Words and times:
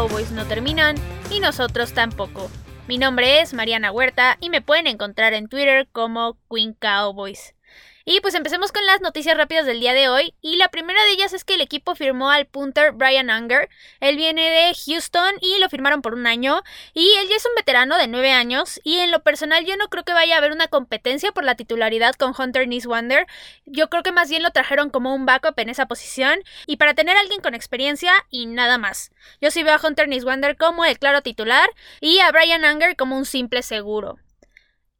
Cowboys 0.00 0.32
no 0.32 0.46
terminan 0.46 0.96
y 1.30 1.40
nosotros 1.40 1.92
tampoco. 1.92 2.50
Mi 2.88 2.96
nombre 2.96 3.42
es 3.42 3.52
Mariana 3.52 3.92
Huerta 3.92 4.38
y 4.40 4.48
me 4.48 4.62
pueden 4.62 4.86
encontrar 4.86 5.34
en 5.34 5.46
Twitter 5.46 5.88
como 5.92 6.38
Queen 6.50 6.72
Cowboys. 6.72 7.54
Y 8.04 8.20
pues 8.20 8.34
empecemos 8.34 8.72
con 8.72 8.84
las 8.86 9.00
noticias 9.00 9.36
rápidas 9.36 9.66
del 9.66 9.80
día 9.80 9.92
de 9.92 10.08
hoy. 10.08 10.34
Y 10.40 10.56
la 10.56 10.68
primera 10.68 11.02
de 11.04 11.10
ellas 11.10 11.32
es 11.32 11.44
que 11.44 11.54
el 11.54 11.60
equipo 11.60 11.94
firmó 11.94 12.30
al 12.30 12.46
punter 12.46 12.92
Brian 12.92 13.30
Unger. 13.30 13.68
Él 14.00 14.16
viene 14.16 14.48
de 14.48 14.74
Houston 14.74 15.34
y 15.40 15.58
lo 15.58 15.68
firmaron 15.68 16.02
por 16.02 16.14
un 16.14 16.26
año. 16.26 16.62
Y 16.94 17.12
él 17.18 17.28
ya 17.28 17.36
es 17.36 17.44
un 17.44 17.54
veterano 17.56 17.98
de 17.98 18.08
9 18.08 18.32
años. 18.32 18.80
Y 18.84 18.98
en 18.98 19.10
lo 19.10 19.22
personal 19.22 19.64
yo 19.64 19.76
no 19.76 19.88
creo 19.88 20.04
que 20.04 20.14
vaya 20.14 20.34
a 20.34 20.38
haber 20.38 20.52
una 20.52 20.68
competencia 20.68 21.32
por 21.32 21.44
la 21.44 21.54
titularidad 21.54 22.14
con 22.14 22.34
Hunter 22.36 22.66
Niswander. 22.66 23.26
Yo 23.66 23.90
creo 23.90 24.02
que 24.02 24.12
más 24.12 24.30
bien 24.30 24.42
lo 24.42 24.50
trajeron 24.50 24.90
como 24.90 25.14
un 25.14 25.26
backup 25.26 25.58
en 25.58 25.68
esa 25.68 25.86
posición. 25.86 26.40
Y 26.66 26.76
para 26.76 26.94
tener 26.94 27.16
a 27.16 27.20
alguien 27.20 27.40
con 27.40 27.54
experiencia 27.54 28.12
y 28.30 28.46
nada 28.46 28.78
más. 28.78 29.10
Yo 29.40 29.50
sí 29.50 29.62
veo 29.62 29.74
a 29.74 29.86
Hunter 29.86 30.08
Niswander 30.08 30.56
como 30.56 30.84
el 30.84 30.98
claro 30.98 31.22
titular 31.22 31.68
y 32.00 32.20
a 32.20 32.30
Brian 32.32 32.64
Unger 32.64 32.96
como 32.96 33.16
un 33.16 33.26
simple 33.26 33.62
seguro. 33.62 34.18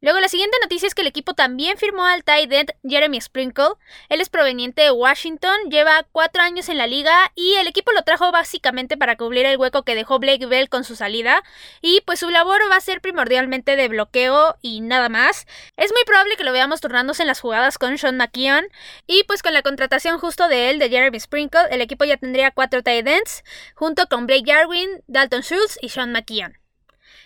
Luego 0.03 0.19
la 0.19 0.29
siguiente 0.29 0.57
noticia 0.63 0.87
es 0.87 0.95
que 0.95 1.01
el 1.01 1.07
equipo 1.07 1.35
también 1.35 1.77
firmó 1.77 2.03
al 2.03 2.23
tight 2.23 2.51
end 2.51 2.71
Jeremy 2.83 3.21
Sprinkle. 3.21 3.75
Él 4.09 4.19
es 4.19 4.29
proveniente 4.29 4.81
de 4.81 4.89
Washington, 4.89 5.55
lleva 5.69 6.07
cuatro 6.11 6.41
años 6.41 6.69
en 6.69 6.79
la 6.79 6.87
liga 6.87 7.31
y 7.35 7.53
el 7.53 7.67
equipo 7.67 7.91
lo 7.91 8.01
trajo 8.01 8.31
básicamente 8.31 8.97
para 8.97 9.15
cubrir 9.15 9.45
el 9.45 9.57
hueco 9.57 9.83
que 9.83 9.93
dejó 9.93 10.17
Blake 10.17 10.47
Bell 10.47 10.69
con 10.69 10.85
su 10.85 10.95
salida. 10.95 11.43
Y 11.81 12.01
pues 12.01 12.19
su 12.19 12.31
labor 12.31 12.61
va 12.71 12.77
a 12.77 12.81
ser 12.81 12.99
primordialmente 12.99 13.75
de 13.75 13.89
bloqueo 13.89 14.55
y 14.63 14.81
nada 14.81 15.07
más. 15.07 15.45
Es 15.77 15.91
muy 15.91 16.03
probable 16.05 16.35
que 16.35 16.45
lo 16.45 16.51
veamos 16.51 16.81
turnándose 16.81 17.21
en 17.21 17.27
las 17.27 17.39
jugadas 17.39 17.77
con 17.77 17.99
Sean 17.99 18.17
McKeon. 18.17 18.65
Y 19.05 19.23
pues 19.25 19.43
con 19.43 19.53
la 19.53 19.61
contratación 19.61 20.17
justo 20.17 20.47
de 20.47 20.71
él, 20.71 20.79
de 20.79 20.89
Jeremy 20.89 21.19
Sprinkle, 21.19 21.67
el 21.69 21.81
equipo 21.81 22.05
ya 22.05 22.17
tendría 22.17 22.49
cuatro 22.49 22.81
tight 22.81 23.07
ends, 23.07 23.43
junto 23.75 24.07
con 24.07 24.25
Blake 24.25 24.51
Jarwin, 24.51 25.03
Dalton 25.05 25.43
Schultz 25.43 25.77
y 25.79 25.89
Sean 25.89 26.11
McKeon. 26.11 26.60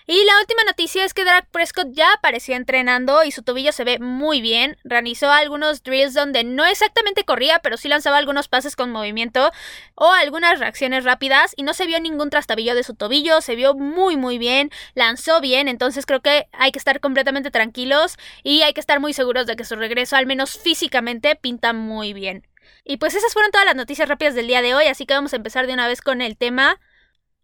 Y 0.07 0.23
la 0.23 0.39
última 0.39 0.63
noticia 0.65 1.03
es 1.03 1.15
que 1.15 1.23
Dak 1.23 1.47
Prescott 1.49 1.87
ya 1.91 2.13
aparecía 2.13 2.57
entrenando 2.57 3.23
y 3.23 3.31
su 3.31 3.41
tobillo 3.41 3.71
se 3.71 3.83
ve 3.83 3.97
muy 3.97 4.39
bien. 4.39 4.77
Realizó 4.83 5.31
algunos 5.31 5.81
drills 5.81 6.13
donde 6.13 6.43
no 6.43 6.63
exactamente 6.63 7.23
corría, 7.23 7.57
pero 7.59 7.75
sí 7.75 7.87
lanzaba 7.87 8.17
algunos 8.17 8.47
pases 8.47 8.75
con 8.75 8.91
movimiento 8.91 9.51
o 9.95 10.11
algunas 10.11 10.59
reacciones 10.59 11.05
rápidas 11.05 11.53
y 11.57 11.63
no 11.63 11.73
se 11.73 11.87
vio 11.87 11.99
ningún 11.99 12.29
trastabillo 12.29 12.75
de 12.75 12.83
su 12.83 12.93
tobillo, 12.93 13.41
se 13.41 13.55
vio 13.55 13.73
muy 13.73 14.15
muy 14.15 14.37
bien, 14.37 14.69
lanzó 14.93 15.41
bien, 15.41 15.67
entonces 15.67 16.05
creo 16.05 16.21
que 16.21 16.47
hay 16.51 16.71
que 16.71 16.79
estar 16.79 16.99
completamente 16.99 17.49
tranquilos 17.49 18.17
y 18.43 18.61
hay 18.61 18.73
que 18.73 18.81
estar 18.81 18.99
muy 18.99 19.13
seguros 19.13 19.47
de 19.47 19.55
que 19.55 19.65
su 19.65 19.75
regreso, 19.75 20.17
al 20.17 20.27
menos 20.27 20.55
físicamente, 20.55 21.35
pinta 21.35 21.73
muy 21.73 22.13
bien. 22.13 22.47
Y 22.83 22.97
pues 22.97 23.15
esas 23.15 23.33
fueron 23.33 23.51
todas 23.51 23.65
las 23.65 23.75
noticias 23.75 24.07
rápidas 24.07 24.35
del 24.35 24.45
día 24.45 24.61
de 24.61 24.75
hoy, 24.75 24.85
así 24.85 25.07
que 25.07 25.15
vamos 25.15 25.33
a 25.33 25.37
empezar 25.37 25.65
de 25.65 25.73
una 25.73 25.87
vez 25.87 26.01
con 26.01 26.21
el 26.21 26.37
tema 26.37 26.79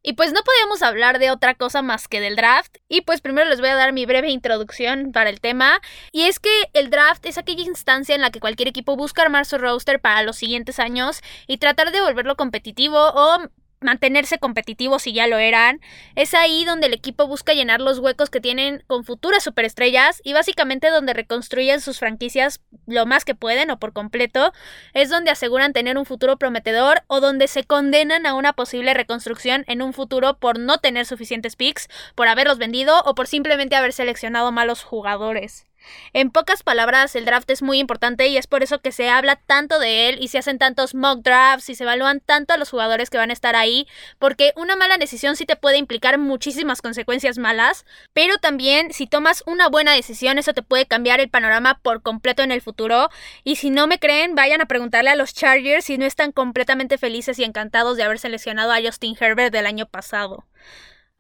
y 0.04 0.14
pues 0.14 0.34
no 0.34 0.42
podíamos 0.44 0.82
hablar 0.82 1.20
de 1.20 1.32
otra 1.32 1.56
cosa 1.56 1.82
más 1.82 2.08
que 2.08 2.20
del 2.20 2.36
draft. 2.36 2.78
Y 2.90 3.02
pues 3.02 3.22
primero 3.22 3.50
les 3.50 3.60
voy 3.60 3.70
a 3.70 3.76
dar 3.76 3.94
mi 3.94 4.06
breve 4.06 4.30
introducción 4.30 5.12
para 5.12 5.30
el 5.30 5.40
tema. 5.40 5.80
Y 6.12 6.24
es 6.24 6.40
que 6.40 6.50
el 6.74 6.90
draft 6.90 7.26
es 7.26 7.38
aquella 7.38 7.64
instancia 7.64 8.16
en 8.16 8.22
la 8.22 8.32
que 8.32 8.40
cualquier 8.40 8.68
equipo 8.68 8.96
busca 8.96 9.22
armar 9.22 9.46
su 9.46 9.58
roster 9.58 10.00
para 10.00 10.24
los 10.24 10.38
siguientes 10.38 10.80
años 10.80 11.22
y 11.48 11.58
tratar 11.58 11.92
de 11.92 12.02
volverlo 12.02 12.36
competitivo 12.36 12.98
o 12.98 13.40
mantenerse 13.82 14.38
competitivos 14.38 15.04
si 15.04 15.14
ya 15.14 15.28
lo 15.28 15.38
eran. 15.38 15.82
Es 16.16 16.34
ahí 16.34 16.64
donde 16.66 16.88
el 16.88 16.94
equipo 16.94 17.28
busca 17.28 17.54
llenar 17.54 17.82
los 17.82 18.00
huecos 18.00 18.30
que 18.30 18.40
tienen 18.40 18.84
con 18.88 19.04
futuras 19.04 19.44
superestrellas 19.44 20.22
y 20.24 20.34
básicamente 20.34 20.90
donde 20.90 21.14
reconstruyen 21.14 21.82
sus 21.82 22.00
franquicias 22.00 22.62
lo 22.88 23.06
más 23.06 23.26
que 23.26 23.36
pueden 23.36 23.72
o 23.72 23.80
por 23.80 23.94
completo. 23.94 24.54
Es 24.94 25.10
donde 25.10 25.32
aseguran 25.32 25.74
tener 25.74 25.98
un 25.98 26.06
futuro 26.06 26.38
prometedor 26.38 27.04
o 27.08 27.20
donde 27.20 27.48
se 27.48 27.64
condenan 27.64 28.26
a 28.26 28.36
una 28.36 28.54
posible 28.54 28.94
reconstrucción 28.94 29.66
en 29.68 29.82
un 29.82 29.94
futuro 29.94 30.38
por 30.38 30.60
no 30.60 30.78
tener 30.78 31.06
suficientes 31.06 31.56
picks, 31.56 31.90
por 32.16 32.28
haberlos 32.28 32.58
vendido 32.58 33.02
o 33.06 33.16
por 33.16 33.28
simplemente 33.28 33.76
haber 33.76 33.94
seleccionado 33.94 34.52
malos 34.52 34.84
jugadores. 34.84 35.71
En 36.14 36.32
pocas 36.32 36.64
palabras, 36.64 37.16
el 37.16 37.26
draft 37.26 37.50
es 37.50 37.62
muy 37.62 37.80
importante 37.80 38.28
y 38.28 38.38
es 38.38 38.48
por 38.48 38.64
eso 38.64 38.80
que 38.80 38.92
se 38.92 39.10
habla 39.10 39.36
tanto 39.36 39.80
de 39.80 40.10
él 40.10 40.18
y 40.22 40.28
se 40.28 40.38
hacen 40.38 40.58
tantos 40.58 40.96
mock 40.96 41.22
drafts 41.22 41.70
y 41.70 41.76
se 41.76 41.84
evalúan 41.84 42.20
tanto 42.20 42.54
a 42.54 42.58
los 42.58 42.70
jugadores 42.70 43.10
que 43.10 43.18
van 43.18 43.30
a 43.30 43.34
estar 43.34 43.56
ahí, 43.56 43.88
porque 44.20 44.54
una 44.56 44.76
mala 44.76 44.98
decisión 44.98 45.36
sí 45.36 45.46
te 45.46 45.56
puede 45.56 45.78
implicar 45.78 46.18
muchísimas 46.18 46.82
consecuencias 46.82 47.38
malas, 47.38 47.86
pero 48.14 48.38
también 48.38 48.94
si 48.94 49.08
tomas 49.08 49.44
una 49.46 49.70
buena 49.70 49.94
decisión 49.94 50.38
eso 50.38 50.54
te 50.54 50.64
puede 50.64 50.86
cambiar 50.86 51.20
el 51.20 51.30
panorama 51.30 51.80
por 51.82 52.02
completo 52.02 52.44
en 52.44 52.52
el 52.52 52.62
futuro 52.62 53.10
y 53.44 53.56
si 53.56 53.70
no 53.70 53.88
me 53.88 54.00
creen 54.00 54.36
vayan 54.36 54.62
a 54.62 54.66
preguntarle 54.66 55.10
a 55.10 55.16
los 55.16 55.34
Chargers 55.34 55.86
si 55.86 55.98
no 55.98 56.06
están 56.06 56.32
completamente 56.32 56.98
felices 56.98 57.40
y 57.40 57.44
encantados 57.44 57.98
de 57.98 58.04
haber 58.04 58.20
seleccionado 58.20 58.72
a 58.72 58.82
Justin 58.82 59.16
Herbert 59.20 59.54
del 59.54 59.66
año 59.66 59.86
pasado. 59.86 60.46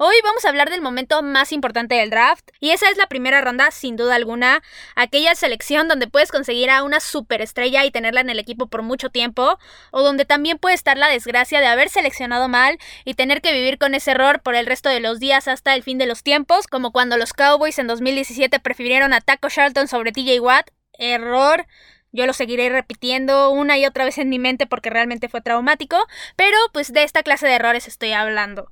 Hoy 0.04 0.16
vamos 0.24 0.44
a 0.44 0.50
hablar 0.50 0.72
del 0.72 0.82
momento 0.82 1.22
más 1.22 1.52
importante 1.52 1.94
del 1.94 2.10
draft 2.10 2.50
y 2.60 2.72
esa 2.72 2.90
es 2.90 2.98
la 2.98 3.06
primera 3.06 3.40
ronda 3.40 3.70
sin 3.70 3.98
duda 3.98 4.16
alguna, 4.16 4.64
aquella 4.96 5.36
selección 5.36 5.88
donde 5.88 6.08
puedes 6.08 6.32
conseguir 6.32 6.72
a 6.72 6.82
una 6.82 7.00
superestrella 7.00 7.86
y 7.86 7.92
tenerla 7.92 8.22
en 8.22 8.32
el 8.32 8.40
equipo 8.40 8.66
por 8.66 8.82
mucho 8.82 9.12
tiempo 9.12 9.60
o 9.92 10.02
donde 10.02 10.26
también 10.26 10.58
puede 10.58 10.74
estar 10.74 10.98
la 10.98 11.08
desgracia 11.08 11.60
de 11.60 11.68
haber 11.68 11.90
seleccionado 11.90 12.48
mal 12.48 12.80
y 13.06 13.14
tener 13.14 13.44
que 13.44 13.54
vivir 13.54 13.78
con 13.78 13.94
ese 13.94 14.10
error 14.10 14.42
por 14.42 14.56
el 14.56 14.66
resto 14.66 14.90
de 14.90 15.02
los 15.02 15.20
días 15.20 15.48
hasta 15.48 15.76
el 15.76 15.84
fin 15.84 16.00
de 16.00 16.08
los 16.08 16.24
tiempos, 16.24 16.66
como 16.66 16.92
cuando 16.92 17.18
los 17.18 17.34
Cowboys 17.34 17.78
en 17.78 17.86
2017 17.86 18.60
prefirieron 18.60 19.14
a 19.14 19.22
Taco 19.22 19.50
Charlton 19.50 19.88
sobre 19.88 20.12
TJ 20.12 20.40
Watt, 20.40 20.72
error. 20.94 21.68
Yo 22.12 22.26
lo 22.26 22.34
seguiré 22.34 22.70
repitiendo 22.70 23.52
una 23.52 23.78
y 23.78 23.86
otra 23.86 24.06
vez 24.06 24.18
en 24.18 24.30
mi 24.30 24.40
mente 24.40 24.66
porque 24.66 24.90
realmente 24.90 25.30
fue 25.30 25.42
traumático, 25.42 26.08
pero 26.36 26.58
pues 26.74 26.92
de 26.92 27.04
esta 27.04 27.22
clase 27.22 27.46
de 27.46 27.54
errores 27.54 27.88
estoy 27.88 28.14
hablando. 28.14 28.72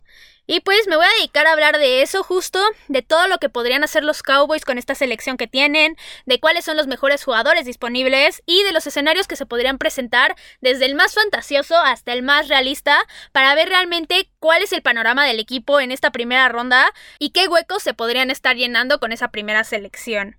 Y 0.51 0.61
pues 0.61 0.87
me 0.87 0.95
voy 0.95 1.05
a 1.05 1.19
dedicar 1.19 1.45
a 1.45 1.51
hablar 1.51 1.77
de 1.77 2.01
eso 2.01 2.23
justo, 2.23 2.59
de 2.87 3.03
todo 3.03 3.27
lo 3.27 3.37
que 3.37 3.49
podrían 3.49 3.83
hacer 3.83 4.03
los 4.03 4.23
Cowboys 4.23 4.65
con 4.65 4.79
esta 4.79 4.95
selección 4.95 5.37
que 5.37 5.45
tienen, 5.45 5.95
de 6.25 6.39
cuáles 6.39 6.65
son 6.65 6.75
los 6.75 6.87
mejores 6.87 7.23
jugadores 7.23 7.65
disponibles 7.65 8.41
y 8.47 8.63
de 8.63 8.71
los 8.71 8.87
escenarios 8.87 9.27
que 9.27 9.35
se 9.35 9.45
podrían 9.45 9.77
presentar 9.77 10.35
desde 10.59 10.87
el 10.87 10.95
más 10.95 11.13
fantasioso 11.13 11.77
hasta 11.77 12.13
el 12.13 12.23
más 12.23 12.47
realista 12.47 12.97
para 13.31 13.53
ver 13.53 13.69
realmente 13.69 14.27
cuál 14.39 14.63
es 14.63 14.73
el 14.73 14.81
panorama 14.81 15.23
del 15.23 15.39
equipo 15.39 15.79
en 15.79 15.91
esta 15.91 16.09
primera 16.09 16.49
ronda 16.49 16.95
y 17.19 17.29
qué 17.29 17.47
huecos 17.47 17.83
se 17.83 17.93
podrían 17.93 18.31
estar 18.31 18.55
llenando 18.55 18.99
con 18.99 19.11
esa 19.11 19.27
primera 19.27 19.63
selección. 19.63 20.38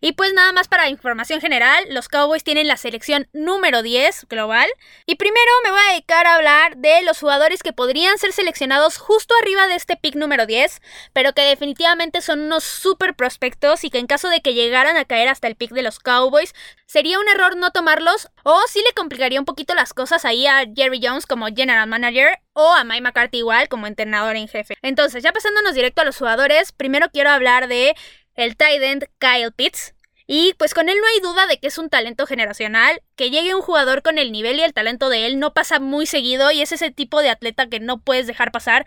Y 0.00 0.12
pues 0.12 0.32
nada 0.32 0.52
más 0.52 0.68
para 0.68 0.88
información 0.88 1.40
general, 1.40 1.84
los 1.90 2.08
Cowboys 2.08 2.44
tienen 2.44 2.68
la 2.68 2.76
selección 2.76 3.28
número 3.32 3.82
10 3.82 4.26
global. 4.28 4.68
Y 5.06 5.16
primero 5.16 5.50
me 5.64 5.70
voy 5.70 5.80
a 5.80 5.92
dedicar 5.92 6.26
a 6.26 6.34
hablar 6.36 6.76
de 6.76 7.02
los 7.02 7.18
jugadores 7.18 7.62
que 7.62 7.72
podrían 7.72 8.18
ser 8.18 8.32
seleccionados 8.32 8.98
justo 8.98 9.34
arriba 9.40 9.66
de 9.66 9.74
este 9.74 9.96
pick 9.96 10.14
número 10.14 10.46
10, 10.46 10.80
pero 11.12 11.32
que 11.32 11.42
definitivamente 11.42 12.20
son 12.20 12.40
unos 12.40 12.64
super 12.64 13.14
prospectos 13.14 13.84
y 13.84 13.90
que 13.90 13.98
en 13.98 14.06
caso 14.06 14.28
de 14.28 14.40
que 14.40 14.54
llegaran 14.54 14.96
a 14.96 15.04
caer 15.04 15.28
hasta 15.28 15.48
el 15.48 15.56
pick 15.56 15.72
de 15.72 15.82
los 15.82 15.98
Cowboys, 15.98 16.54
sería 16.86 17.18
un 17.18 17.28
error 17.28 17.56
no 17.56 17.70
tomarlos 17.70 18.28
o 18.44 18.60
sí 18.68 18.82
le 18.86 18.94
complicaría 18.94 19.38
un 19.38 19.44
poquito 19.44 19.74
las 19.74 19.92
cosas 19.92 20.24
ahí 20.24 20.46
a 20.46 20.64
Jerry 20.74 21.00
Jones 21.02 21.26
como 21.26 21.46
general 21.48 21.88
manager 21.88 22.38
o 22.54 22.72
a 22.72 22.82
Mike 22.82 23.02
McCarthy 23.02 23.38
igual 23.38 23.68
como 23.68 23.86
entrenador 23.86 24.36
en 24.36 24.48
jefe. 24.48 24.76
Entonces, 24.82 25.22
ya 25.22 25.32
pasándonos 25.32 25.74
directo 25.74 26.02
a 26.02 26.04
los 26.04 26.16
jugadores, 26.16 26.72
primero 26.72 27.08
quiero 27.10 27.30
hablar 27.30 27.68
de 27.68 27.94
el 28.38 28.56
tight 28.56 28.82
end 28.82 29.08
Kyle 29.18 29.52
Pitts. 29.52 29.94
Y 30.26 30.54
pues 30.58 30.72
con 30.74 30.88
él 30.88 30.96
no 31.00 31.06
hay 31.08 31.20
duda 31.20 31.46
de 31.46 31.58
que 31.58 31.66
es 31.66 31.78
un 31.78 31.88
talento 31.88 32.26
generacional, 32.26 33.02
que 33.16 33.30
llegue 33.30 33.54
un 33.54 33.62
jugador 33.62 34.02
con 34.02 34.18
el 34.18 34.30
nivel 34.30 34.58
y 34.58 34.62
el 34.62 34.74
talento 34.74 35.08
de 35.08 35.26
él 35.26 35.38
no 35.38 35.54
pasa 35.54 35.80
muy 35.80 36.06
seguido 36.06 36.50
y 36.50 36.60
es 36.60 36.70
ese 36.70 36.90
tipo 36.90 37.20
de 37.20 37.30
atleta 37.30 37.68
que 37.68 37.80
no 37.80 38.00
puedes 38.00 38.26
dejar 38.26 38.52
pasar. 38.52 38.86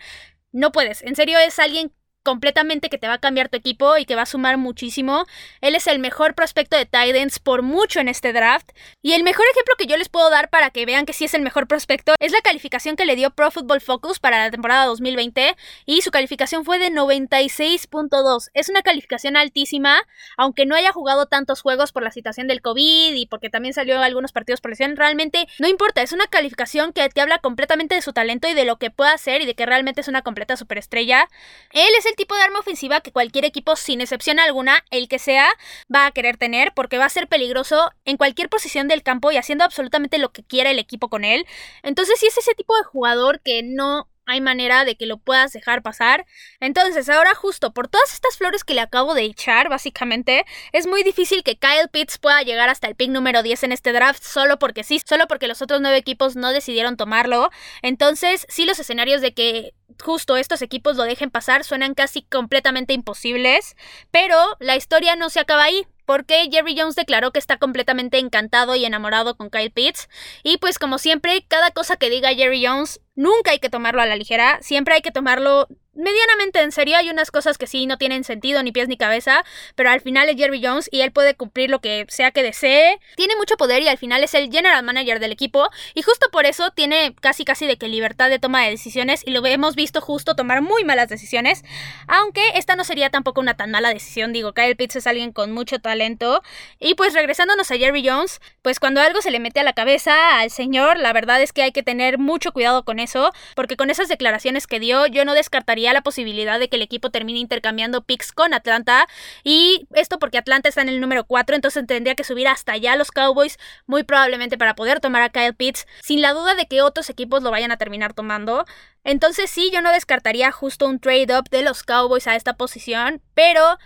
No 0.52 0.72
puedes, 0.72 1.02
en 1.02 1.16
serio 1.16 1.38
es 1.38 1.58
alguien 1.58 1.92
completamente 2.22 2.88
que 2.88 2.98
te 2.98 3.08
va 3.08 3.14
a 3.14 3.18
cambiar 3.18 3.48
tu 3.48 3.56
equipo 3.56 3.96
y 3.96 4.04
que 4.04 4.14
va 4.14 4.22
a 4.22 4.26
sumar 4.26 4.56
muchísimo. 4.56 5.26
Él 5.60 5.74
es 5.74 5.86
el 5.86 5.98
mejor 5.98 6.34
prospecto 6.34 6.76
de 6.76 6.86
Titans 6.86 7.38
por 7.38 7.62
mucho 7.62 8.00
en 8.00 8.08
este 8.08 8.32
draft. 8.32 8.70
Y 9.02 9.12
el 9.12 9.22
mejor 9.22 9.44
ejemplo 9.52 9.74
que 9.78 9.86
yo 9.86 9.96
les 9.96 10.08
puedo 10.08 10.30
dar 10.30 10.50
para 10.50 10.70
que 10.70 10.86
vean 10.86 11.06
que 11.06 11.12
sí 11.12 11.24
es 11.24 11.34
el 11.34 11.42
mejor 11.42 11.66
prospecto 11.66 12.14
es 12.18 12.32
la 12.32 12.40
calificación 12.40 12.96
que 12.96 13.06
le 13.06 13.16
dio 13.16 13.30
Pro 13.30 13.50
Football 13.50 13.80
Focus 13.80 14.20
para 14.20 14.38
la 14.38 14.50
temporada 14.50 14.86
2020 14.86 15.56
y 15.86 16.02
su 16.02 16.10
calificación 16.10 16.64
fue 16.64 16.78
de 16.78 16.90
96.2. 16.90 18.50
Es 18.54 18.68
una 18.68 18.82
calificación 18.82 19.36
altísima, 19.36 20.02
aunque 20.36 20.66
no 20.66 20.74
haya 20.74 20.92
jugado 20.92 21.26
tantos 21.26 21.60
juegos 21.60 21.92
por 21.92 22.02
la 22.02 22.10
situación 22.10 22.46
del 22.46 22.62
COVID 22.62 23.14
y 23.14 23.26
porque 23.26 23.50
también 23.50 23.74
salió 23.74 24.00
algunos 24.00 24.32
partidos 24.32 24.60
por 24.60 24.70
lesión, 24.70 24.96
realmente 24.96 25.46
no 25.58 25.68
importa, 25.68 26.02
es 26.02 26.12
una 26.12 26.26
calificación 26.26 26.92
que 26.92 27.08
te 27.08 27.20
habla 27.20 27.38
completamente 27.38 27.94
de 27.94 28.02
su 28.02 28.12
talento 28.12 28.48
y 28.48 28.54
de 28.54 28.64
lo 28.64 28.78
que 28.78 28.90
puede 28.90 29.10
hacer 29.10 29.42
y 29.42 29.46
de 29.46 29.54
que 29.54 29.66
realmente 29.66 30.00
es 30.00 30.08
una 30.08 30.22
completa 30.22 30.56
superestrella. 30.56 31.28
Él 31.72 31.90
es 31.98 32.06
el 32.06 32.11
tipo 32.14 32.34
de 32.34 32.42
arma 32.42 32.60
ofensiva 32.60 33.00
que 33.00 33.12
cualquier 33.12 33.44
equipo, 33.44 33.76
sin 33.76 34.00
excepción 34.00 34.38
alguna, 34.38 34.84
el 34.90 35.08
que 35.08 35.18
sea, 35.18 35.48
va 35.94 36.06
a 36.06 36.12
querer 36.12 36.36
tener 36.36 36.72
porque 36.74 36.98
va 36.98 37.06
a 37.06 37.10
ser 37.10 37.28
peligroso 37.28 37.90
en 38.04 38.16
cualquier 38.16 38.48
posición 38.48 38.88
del 38.88 39.02
campo 39.02 39.32
y 39.32 39.36
haciendo 39.36 39.64
absolutamente 39.64 40.18
lo 40.18 40.32
que 40.32 40.44
quiera 40.44 40.70
el 40.70 40.78
equipo 40.78 41.08
con 41.08 41.24
él. 41.24 41.46
Entonces, 41.82 42.18
si 42.20 42.26
es 42.26 42.36
ese 42.38 42.54
tipo 42.54 42.76
de 42.76 42.84
jugador 42.84 43.40
que 43.40 43.62
no 43.62 44.08
hay 44.32 44.40
manera 44.40 44.84
de 44.84 44.96
que 44.96 45.06
lo 45.06 45.18
puedas 45.18 45.52
dejar 45.52 45.82
pasar. 45.82 46.26
Entonces, 46.60 47.08
ahora 47.08 47.34
justo 47.34 47.72
por 47.72 47.88
todas 47.88 48.12
estas 48.12 48.36
flores 48.36 48.64
que 48.64 48.74
le 48.74 48.80
acabo 48.80 49.14
de 49.14 49.22
echar, 49.22 49.68
básicamente, 49.68 50.44
es 50.72 50.86
muy 50.86 51.02
difícil 51.02 51.42
que 51.42 51.56
Kyle 51.56 51.88
Pitts 51.90 52.18
pueda 52.18 52.42
llegar 52.42 52.68
hasta 52.68 52.88
el 52.88 52.96
pick 52.96 53.10
número 53.10 53.42
10 53.42 53.64
en 53.64 53.72
este 53.72 53.92
draft 53.92 54.22
solo 54.22 54.58
porque 54.58 54.84
sí, 54.84 55.00
solo 55.04 55.26
porque 55.28 55.48
los 55.48 55.62
otros 55.62 55.80
nueve 55.80 55.96
equipos 55.96 56.36
no 56.36 56.52
decidieron 56.52 56.96
tomarlo. 56.96 57.50
Entonces, 57.82 58.46
sí 58.48 58.64
los 58.64 58.78
escenarios 58.78 59.20
de 59.20 59.34
que 59.34 59.74
justo 60.00 60.36
estos 60.36 60.62
equipos 60.62 60.96
lo 60.96 61.04
dejen 61.04 61.30
pasar 61.30 61.64
suenan 61.64 61.94
casi 61.94 62.22
completamente 62.22 62.94
imposibles, 62.94 63.76
pero 64.10 64.36
la 64.58 64.76
historia 64.76 65.16
no 65.16 65.30
se 65.30 65.40
acaba 65.40 65.64
ahí 65.64 65.86
porque 66.04 66.48
Jerry 66.50 66.76
Jones 66.78 66.96
declaró 66.96 67.32
que 67.32 67.38
está 67.38 67.58
completamente 67.58 68.18
encantado 68.18 68.74
y 68.74 68.84
enamorado 68.84 69.36
con 69.36 69.50
Kyle 69.50 69.70
Pitts. 69.70 70.08
Y 70.42 70.58
pues 70.58 70.78
como 70.78 70.98
siempre, 70.98 71.44
cada 71.48 71.70
cosa 71.70 71.96
que 71.96 72.10
diga 72.10 72.34
Jerry 72.34 72.64
Jones 72.64 73.00
nunca 73.14 73.50
hay 73.52 73.58
que 73.58 73.70
tomarlo 73.70 74.02
a 74.02 74.06
la 74.06 74.16
ligera, 74.16 74.58
siempre 74.62 74.94
hay 74.94 75.02
que 75.02 75.12
tomarlo 75.12 75.68
medianamente 75.94 76.60
en 76.60 76.72
serio. 76.72 76.96
Hay 76.96 77.10
unas 77.10 77.30
cosas 77.30 77.58
que 77.58 77.66
sí 77.66 77.86
no 77.86 77.98
tienen 77.98 78.24
sentido, 78.24 78.62
ni 78.62 78.72
pies 78.72 78.88
ni 78.88 78.96
cabeza, 78.96 79.44
pero 79.74 79.90
al 79.90 80.00
final 80.00 80.28
es 80.28 80.36
Jerry 80.36 80.60
Jones 80.64 80.88
y 80.92 81.02
él 81.02 81.12
puede 81.12 81.34
cumplir 81.34 81.70
lo 81.70 81.80
que 81.80 82.06
sea 82.08 82.30
que 82.30 82.42
desee. 82.42 82.98
Tiene 83.16 83.36
mucho 83.36 83.56
poder 83.56 83.82
y 83.82 83.88
al 83.88 83.98
final 83.98 84.24
es 84.24 84.34
el 84.34 84.50
general 84.50 84.82
manager 84.84 85.20
del 85.20 85.32
equipo 85.32 85.68
y 85.94 86.02
justo 86.02 86.28
por 86.30 86.46
eso 86.46 86.70
tiene 86.70 87.14
casi 87.20 87.44
casi 87.44 87.66
de 87.66 87.76
que 87.76 87.88
libertad 87.88 88.30
de 88.30 88.38
toma 88.38 88.62
de 88.62 88.70
decisiones 88.70 89.22
y 89.26 89.30
lo 89.30 89.44
hemos 89.46 89.74
visto 89.74 90.00
justo 90.00 90.34
tomar 90.34 90.62
muy 90.62 90.84
malas 90.84 91.08
decisiones, 91.08 91.64
aunque 92.06 92.42
esta 92.54 92.76
no 92.76 92.84
sería 92.84 93.10
tampoco 93.10 93.40
una 93.40 93.54
tan 93.54 93.70
mala 93.70 93.92
decisión, 93.92 94.32
digo, 94.32 94.52
Kyle 94.52 94.76
Pitts 94.76 94.96
es 94.96 95.06
alguien 95.06 95.32
con 95.32 95.52
mucho 95.52 95.78
talento 95.78 96.42
y 96.78 96.94
pues 96.94 97.14
regresándonos 97.14 97.70
a 97.70 97.76
Jerry 97.76 98.06
Jones, 98.06 98.40
pues 98.62 98.80
cuando 98.80 99.00
algo 99.00 99.20
se 99.20 99.30
le 99.30 99.40
mete 99.40 99.60
a 99.60 99.64
la 99.64 99.72
cabeza 99.72 100.38
al 100.38 100.50
señor, 100.50 100.98
la 100.98 101.12
verdad 101.12 101.42
es 101.42 101.52
que 101.52 101.62
hay 101.62 101.72
que 101.72 101.82
tener 101.82 102.18
mucho 102.18 102.52
cuidado 102.52 102.84
con 102.84 102.98
eso, 102.98 103.32
porque 103.54 103.76
con 103.76 103.90
esas 103.90 104.08
declaraciones 104.08 104.66
que 104.66 104.80
dio 104.80 105.06
yo 105.06 105.24
no 105.24 105.34
descartaría 105.34 105.81
la 105.92 106.02
posibilidad 106.02 106.60
de 106.60 106.68
que 106.68 106.76
el 106.76 106.82
equipo 106.82 107.10
termine 107.10 107.40
intercambiando 107.40 108.04
picks 108.04 108.30
con 108.30 108.54
Atlanta. 108.54 109.08
Y 109.42 109.86
esto 109.94 110.18
porque 110.18 110.38
Atlanta 110.38 110.68
está 110.68 110.82
en 110.82 110.88
el 110.88 111.00
número 111.00 111.24
4, 111.24 111.56
entonces 111.56 111.86
tendría 111.86 112.14
que 112.14 112.24
subir 112.24 112.46
hasta 112.46 112.72
allá 112.72 112.94
los 112.96 113.10
Cowboys, 113.10 113.58
muy 113.86 114.04
probablemente 114.04 114.56
para 114.56 114.74
poder 114.76 115.00
tomar 115.00 115.22
a 115.22 115.30
Kyle 115.30 115.54
Pitts, 115.54 115.86
sin 116.02 116.22
la 116.22 116.32
duda 116.32 116.54
de 116.54 116.66
que 116.66 116.82
otros 116.82 117.10
equipos 117.10 117.42
lo 117.42 117.50
vayan 117.50 117.72
a 117.72 117.78
terminar 117.78 118.14
tomando. 118.14 118.64
Entonces 119.04 119.50
sí, 119.50 119.70
yo 119.72 119.82
no 119.82 119.90
descartaría 119.90 120.52
justo 120.52 120.86
un 120.86 121.00
trade 121.00 121.36
up 121.36 121.48
de 121.50 121.62
los 121.62 121.82
Cowboys 121.82 122.26
a 122.28 122.36
esta 122.36 122.54
posición, 122.54 123.20
pero 123.34 123.78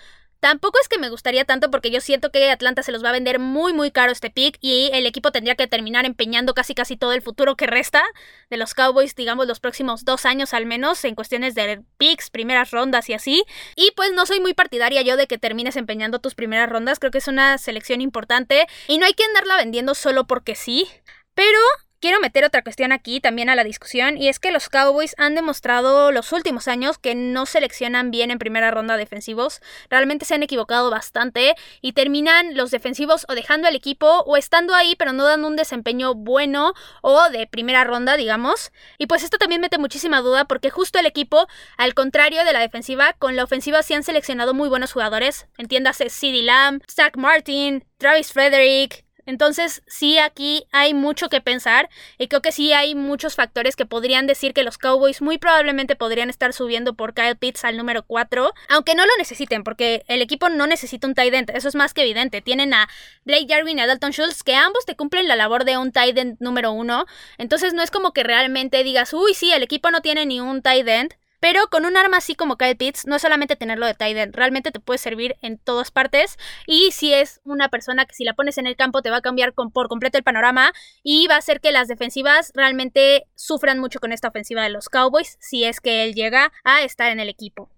Tampoco 0.47 0.79
es 0.81 0.87
que 0.87 1.01
me 1.01 1.09
gustaría 1.09 1.45
tanto 1.45 1.73
porque 1.73 1.91
yo 1.91 2.01
siento 2.01 2.31
que 2.31 2.53
Atlanta 2.53 2.85
se 2.85 2.93
los 2.93 3.03
va 3.03 3.09
a 3.09 3.13
vender 3.13 3.41
muy 3.41 3.73
muy 3.73 3.91
caro 3.91 4.13
este 4.13 4.31
pick 4.31 4.59
y 4.61 4.91
el 4.93 5.05
equipo 5.05 5.33
tendría 5.33 5.57
que 5.57 5.67
terminar 5.67 6.05
empeñando 6.05 6.55
casi 6.55 6.73
casi 6.73 6.97
todo 6.97 7.13
el 7.15 7.21
futuro 7.21 7.57
que 7.57 7.67
resta 7.67 8.05
de 8.49 8.57
los 8.57 8.73
Cowboys, 8.73 9.17
digamos 9.17 9.49
los 9.49 9.59
próximos 9.59 10.05
dos 10.05 10.25
años 10.25 10.55
al 10.55 10.65
menos 10.65 11.05
en 11.05 11.17
cuestiones 11.17 11.57
de 11.57 11.83
picks, 11.99 12.31
primeras 12.31 12.71
rondas 12.71 13.09
y 13.09 13.15
así. 13.15 13.43
Y 13.75 13.91
pues 13.97 14.13
no 14.13 14.25
soy 14.25 14.39
muy 14.39 14.55
partidaria 14.55 15.03
yo 15.03 15.17
de 15.17 15.27
que 15.27 15.37
termines 15.37 15.75
empeñando 15.75 16.21
tus 16.21 16.37
primeras 16.37 16.71
rondas, 16.71 17.01
creo 17.01 17.11
que 17.11 17.19
es 17.19 17.27
una 17.27 17.59
selección 17.59 18.01
importante 18.01 18.69
y 18.87 18.99
no 18.99 19.07
hay 19.07 19.15
que 19.15 19.25
andarla 19.25 19.57
vendiendo 19.57 19.97
solo 19.97 20.29
porque 20.29 20.55
sí. 20.55 20.87
Pero 21.35 21.59
Quiero 22.07 22.21
meter 22.21 22.45
otra 22.45 22.63
cuestión 22.63 22.93
aquí 22.93 23.19
también 23.19 23.49
a 23.49 23.57
la 23.57 23.65
discusión 23.65 24.17
y 24.17 24.29
es 24.29 24.39
que 24.39 24.53
los 24.53 24.69
Cowboys 24.69 25.17
han 25.19 25.35
demostrado 25.35 26.13
los 26.13 26.31
últimos 26.31 26.69
años 26.69 26.99
que 26.99 27.17
no 27.17 27.47
seleccionan 27.47 28.13
bien 28.13 28.31
en 28.31 28.39
primera 28.39 28.71
ronda 28.71 28.97
defensivos. 28.97 29.61
Realmente 29.91 30.25
se 30.25 30.37
han 30.37 30.45
equivocado 30.45 30.89
bastante 30.89 31.57
y 31.81 31.95
terminan 31.95 32.57
los 32.57 32.71
defensivos 32.71 33.27
o 33.29 33.35
dejando 33.35 33.67
al 33.67 33.75
equipo 33.75 34.21
o 34.21 34.37
estando 34.37 34.73
ahí 34.73 34.95
pero 34.95 35.13
no 35.13 35.25
dando 35.25 35.49
un 35.49 35.57
desempeño 35.57 36.15
bueno 36.15 36.75
o 37.03 37.29
de 37.31 37.49
primera 37.49 37.83
ronda, 37.83 38.17
digamos. 38.17 38.71
Y 38.99 39.09
pues 39.09 39.25
esto 39.25 39.39
también 39.39 39.61
mete 39.61 39.77
muchísima 39.77 40.21
duda 40.21 40.45
porque 40.45 40.71
justo 40.71 41.01
el 41.01 41.07
equipo, 41.07 41.49
al 41.77 41.95
contrario 41.95 42.45
de 42.45 42.53
la 42.53 42.61
defensiva, 42.61 43.15
con 43.15 43.35
la 43.35 43.43
ofensiva 43.43 43.83
sí 43.83 43.95
han 43.95 44.05
seleccionado 44.05 44.55
muy 44.55 44.69
buenos 44.69 44.93
jugadores. 44.93 45.49
Entiéndase 45.59 46.09
CD 46.09 46.43
Lamb, 46.43 46.85
Zach 46.89 47.17
Martin, 47.17 47.85
Travis 47.99 48.33
Frederick, 48.33 49.06
entonces, 49.27 49.83
sí, 49.87 50.19
aquí 50.19 50.65
hay 50.73 50.95
mucho 50.95 51.29
que 51.29 51.41
pensar 51.41 51.91
y 52.17 52.29
creo 52.29 52.41
que 52.43 52.53
sí 52.53 52.73
hay 52.73 52.95
muchos 52.95 53.35
factores 53.35 53.75
que 53.75 53.85
podrían 53.85 54.27
decir 54.27 54.55
que 54.55 54.63
los 54.63 54.79
Cowboys 54.79 55.21
muy 55.21 55.37
probablemente 55.37 55.97
podrían 55.97 56.31
estar 56.31 56.53
subiendo 56.53 56.95
por 56.95 57.13
Kyle 57.13 57.37
Pitts 57.37 57.65
al 57.65 57.77
número 57.77 58.05
4, 58.05 58.55
aunque 58.69 58.95
no 58.95 59.05
lo 59.05 59.13
necesiten, 59.19 59.65
porque 59.65 60.05
el 60.07 60.23
equipo 60.23 60.49
no 60.49 60.67
necesita 60.67 61.07
un 61.07 61.15
tight 61.15 61.35
end, 61.35 61.51
eso 61.51 61.69
es 61.69 61.75
más 61.75 61.93
que 61.93 62.03
evidente. 62.03 62.41
Tienen 62.41 62.73
a 62.73 62.89
Blake 63.25 63.47
Jarwin 63.49 63.79
y 63.79 63.83
a 63.83 63.87
Dalton 63.87 64.13
Schultz, 64.13 64.45
que 64.45 64.55
ambos 64.55 64.87
te 64.87 64.97
cumplen 64.97 65.29
la 65.29 65.37
labor 65.37 65.65
de 65.65 65.77
un 65.77 65.91
tight 65.91 66.17
end 66.17 66.37
número 66.39 66.71
1, 66.71 67.07
entonces 67.39 67.75
no 67.75 67.83
es 67.83 67.91
como 67.91 68.13
que 68.13 68.23
realmente 68.23 68.85
digas, 68.85 69.13
uy, 69.13 69.35
sí, 69.35 69.53
el 69.53 69.63
equipo 69.63 69.91
no 69.91 70.03
tiene 70.03 70.25
ni 70.25 70.41
un 70.41 70.63
tight 70.63 70.87
end, 70.87 71.15
pero 71.49 71.69
con 71.69 71.87
un 71.87 71.97
arma 71.97 72.17
así 72.17 72.35
como 72.35 72.57
Kyle 72.57 72.77
Pitts, 72.77 73.07
no 73.07 73.15
es 73.15 73.23
solamente 73.23 73.55
tenerlo 73.55 73.87
de 73.87 73.95
tight 73.95 74.17
end, 74.17 74.35
realmente 74.35 74.73
te 74.73 74.81
puede 74.81 74.99
servir 74.99 75.37
en 75.43 75.59
todas 75.59 75.93
partes. 75.93 76.39
Y 76.67 76.91
si 76.91 77.15
es 77.15 77.41
una 77.45 77.69
persona 77.69 78.05
que 78.05 78.17
si 78.17 78.25
la 78.25 78.35
pones 78.35 78.59
en 78.59 78.67
el 78.67 78.75
campo 78.75 79.01
te 79.01 79.11
va 79.11 79.19
a 79.19 79.21
cambiar 79.21 79.55
por 79.55 79.87
completo 79.87 80.19
el 80.19 80.25
panorama 80.25 80.73
y 81.05 81.29
va 81.29 81.37
a 81.37 81.39
hacer 81.39 81.61
que 81.61 81.71
las 81.71 81.87
defensivas 81.87 82.51
realmente 82.57 83.29
sufran 83.37 83.79
mucho 83.79 84.01
con 84.01 84.11
esta 84.11 84.27
ofensiva 84.27 84.65
de 84.65 84.71
los 84.71 84.89
Cowboys 84.89 85.37
si 85.39 85.63
es 85.63 85.81
que 85.81 86.03
él 86.03 86.15
llega 86.15 86.51
a 86.65 86.83
estar 86.83 87.13
en 87.13 87.21
el 87.21 87.29
equipo. 87.29 87.71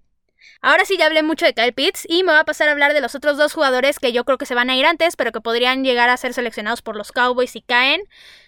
Ahora 0.61 0.85
sí 0.85 0.97
ya 0.97 1.07
hablé 1.07 1.23
mucho 1.23 1.47
de 1.47 1.55
Kyle 1.55 1.73
Pitts 1.73 2.05
y 2.09 2.25
me 2.25 2.33
va 2.33 2.41
a 2.41 2.45
pasar 2.45 2.69
a 2.69 2.73
hablar 2.73 2.93
de 2.93 3.01
los 3.01 3.15
otros 3.15 3.37
dos 3.37 3.53
jugadores 3.53 3.99
que 3.99 4.13
yo 4.13 4.25
creo 4.25 4.39
que 4.39 4.47
se 4.47 4.55
van 4.55 4.71
a 4.71 4.77
ir 4.77 4.87
antes, 4.87 5.15
pero 5.15 5.31
que 5.31 5.41
podrían 5.41 5.85
llegar 5.85 6.11
a 6.11 6.17
ser 6.17 6.35
seleccionados 6.35 6.83
por 6.83 6.97
los 6.97 7.13
Cowboys 7.13 7.53
si 7.53 7.63
caen. 7.63 8.03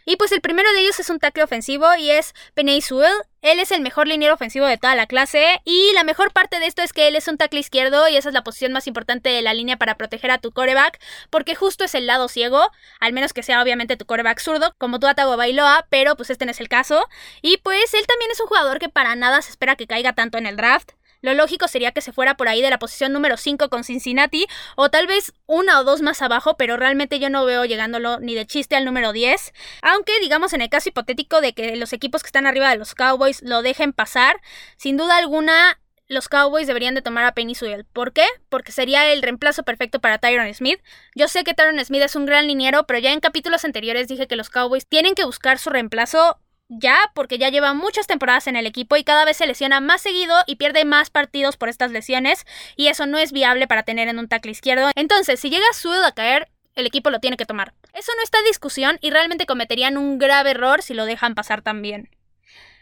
Y 0.05 0.17
pues 0.17 0.33
el 0.33 0.41
primero 0.41 0.73
de 0.73 0.81
ellos 0.81 0.99
es 0.99 1.09
un 1.09 1.21
tackle 1.21 1.45
ofensivo 1.45 1.87
y 1.95 2.11
es 2.11 2.35
Penny 2.55 2.81
Sewell. 2.81 3.13
Él 3.43 3.61
es 3.61 3.71
el 3.71 3.81
mejor 3.81 4.09
liniero 4.09 4.35
ofensivo 4.35 4.67
de 4.67 4.77
toda 4.77 4.97
la 4.97 5.07
clase 5.07 5.61
y 5.65 5.93
la 5.95 6.05
mejor 6.05 6.33
parte 6.33 6.59
de 6.59 6.67
esto 6.67 6.83
es 6.83 6.93
que 6.93 7.07
él 7.07 7.17
es 7.17 7.29
un 7.29 7.39
tackle 7.39 7.61
izquierdo 7.61 8.09
y 8.09 8.17
esa 8.17 8.29
es 8.29 8.35
la 8.35 8.43
posición 8.43 8.73
más 8.73 8.87
importante 8.87 9.29
de 9.29 9.41
la 9.41 9.55
línea 9.55 9.77
para 9.77 9.97
proteger 9.97 10.31
a 10.31 10.39
tu 10.39 10.53
coreback 10.53 11.01
porque 11.31 11.55
justo 11.55 11.85
es 11.85 11.95
el 11.95 12.07
lado 12.07 12.29
ciego, 12.29 12.71
al 12.99 13.13
menos 13.13 13.33
que 13.33 13.43
sea 13.43 13.63
obviamente 13.63 13.97
tu 13.97 14.05
coreback 14.05 14.41
zurdo, 14.41 14.75
como 14.79 14.99
tu 14.99 15.07
Atago 15.07 15.37
Bailoa, 15.37 15.87
pero 15.91 16.17
pues 16.17 16.31
este 16.31 16.45
no 16.45 16.51
es 16.51 16.61
el 16.61 16.69
caso. 16.69 17.09
Y 17.41 17.59
pues 17.59 17.95
él 17.95 18.07
también 18.07 18.31
es 18.33 18.41
un 18.41 18.49
jugador 18.49 18.79
que 18.79 18.89
para 18.89 19.15
nada 19.17 19.41
se 19.43 19.51
espera 19.51 19.77
que 19.77 19.87
caiga 19.87 20.13
tanto 20.13 20.39
en 20.39 20.47
el 20.47 20.57
draft. 20.57 20.91
Lo 21.23 21.35
lógico 21.35 21.69
sería 21.69 21.93
que 21.93 22.01
se 22.01 22.13
fuera 22.13 22.37
por 22.37 22.49
ahí 22.49 22.63
de 22.63 22.71
la 22.71 22.79
posición 22.79 23.13
número 23.13 23.37
5 23.37 23.69
con 23.69 23.85
Cincinnati 23.85 24.47
o 24.77 24.91
tal 24.91 25.07
vez 25.07 25.33
una 25.47 25.81
o 25.81 25.85
dos 25.85 26.01
más 26.01 26.23
abajo, 26.23 26.57
pero 26.57 26.77
realmente 26.77 27.19
yo 27.19 27.29
no 27.29 27.45
veo 27.45 27.65
llegándolo 27.65 28.21
ni 28.21 28.35
de 28.35 28.47
chiste 28.47 28.77
al 28.77 28.85
número 28.85 29.13
10. 29.13 29.53
Aunque 29.83 30.19
digamos 30.21 30.53
en 30.53 30.63
el 30.63 30.71
caso 30.71 30.89
hipotético 30.89 31.41
de 31.41 31.53
que 31.53 31.77
los 31.77 31.93
equipos 31.93 32.23
que 32.23 32.29
están 32.29 32.47
arriba 32.47 32.71
de 32.71 32.77
los 32.77 32.95
Cowboys 32.95 33.43
lo 33.43 33.63
dejen 33.63 33.93
pasar, 33.93 34.41
sin 34.77 34.97
duda 34.97 35.17
alguna 35.17 35.79
los 36.11 36.29
Cowboys 36.29 36.67
deberían 36.67 36.97
de 36.97 37.03
tomar 37.03 37.25
a 37.25 37.35
Penny 37.35 37.55
Sewell. 37.55 37.85
¿Por 37.85 38.13
qué? 38.13 38.25
Porque 38.49 38.73
sería 38.73 39.13
el 39.13 39.23
reemplazo 39.23 39.63
perfecto 39.63 40.01
para 40.01 40.19
Tyron 40.19 40.53
Smith. 40.53 40.81
Yo 41.15 41.29
sé 41.29 41.45
que 41.45 41.55
Tyron 41.55 41.83
Smith 41.85 42.03
es 42.03 42.17
un 42.17 42.27
gran 42.27 42.49
liniero, 42.49 42.85
pero 42.85 42.99
ya 42.99 43.13
en 43.13 43.21
capítulos 43.21 43.65
anteriores 43.65 44.09
dije 44.09 44.27
que 44.27 44.35
los 44.35 44.51
Cowboys 44.51 44.89
tienen 44.89 45.15
que 45.15 45.25
buscar 45.25 45.59
su 45.59 45.71
reemplazo 45.71 46.41
ya 46.71 47.11
porque 47.15 47.37
ya 47.37 47.51
lleva 47.51 47.75
muchas 47.75 48.07
temporadas 48.07 48.47
en 48.47 48.57
el 48.57 48.67
equipo 48.67 48.97
y 48.97 49.05
cada 49.05 49.25
vez 49.25 49.37
se 49.37 49.47
lesiona 49.47 49.81
más 49.81 50.01
seguido 50.01 50.37
y 50.47 50.57
pierde 50.57 50.85
más 50.85 51.11
partidos 51.11 51.57
por 51.57 51.69
estas 51.69 51.91
lesiones 51.91 52.47
y 52.77 52.87
eso 52.87 53.07
no 53.07 53.19
es 53.19 53.33
viable 53.33 53.67
para 53.67 53.83
tener 53.83 54.09
en 54.09 54.19
un 54.19 54.29
tackle 54.29 54.53
izquierdo. 54.53 54.91
Entonces, 54.95 55.41
si 55.41 55.51
llega 55.51 55.67
Sewell 55.73 56.05
a 56.05 56.13
caer, 56.13 56.49
el 56.77 56.87
equipo 56.87 57.11
lo 57.11 57.19
tiene 57.19 57.37
que 57.37 57.45
tomar. 57.45 57.75
Eso 57.93 58.13
no 58.17 58.23
está 58.23 58.39
en 58.39 58.45
discusión 58.45 58.99
y 59.01 59.11
realmente 59.11 59.47
cometerían 59.47 59.99
un 59.99 60.19
grave 60.19 60.53
error 60.53 60.83
si 60.83 60.95
lo 60.95 61.05
dejan 61.05 61.35
pasar 61.35 61.61
también. 61.61 62.09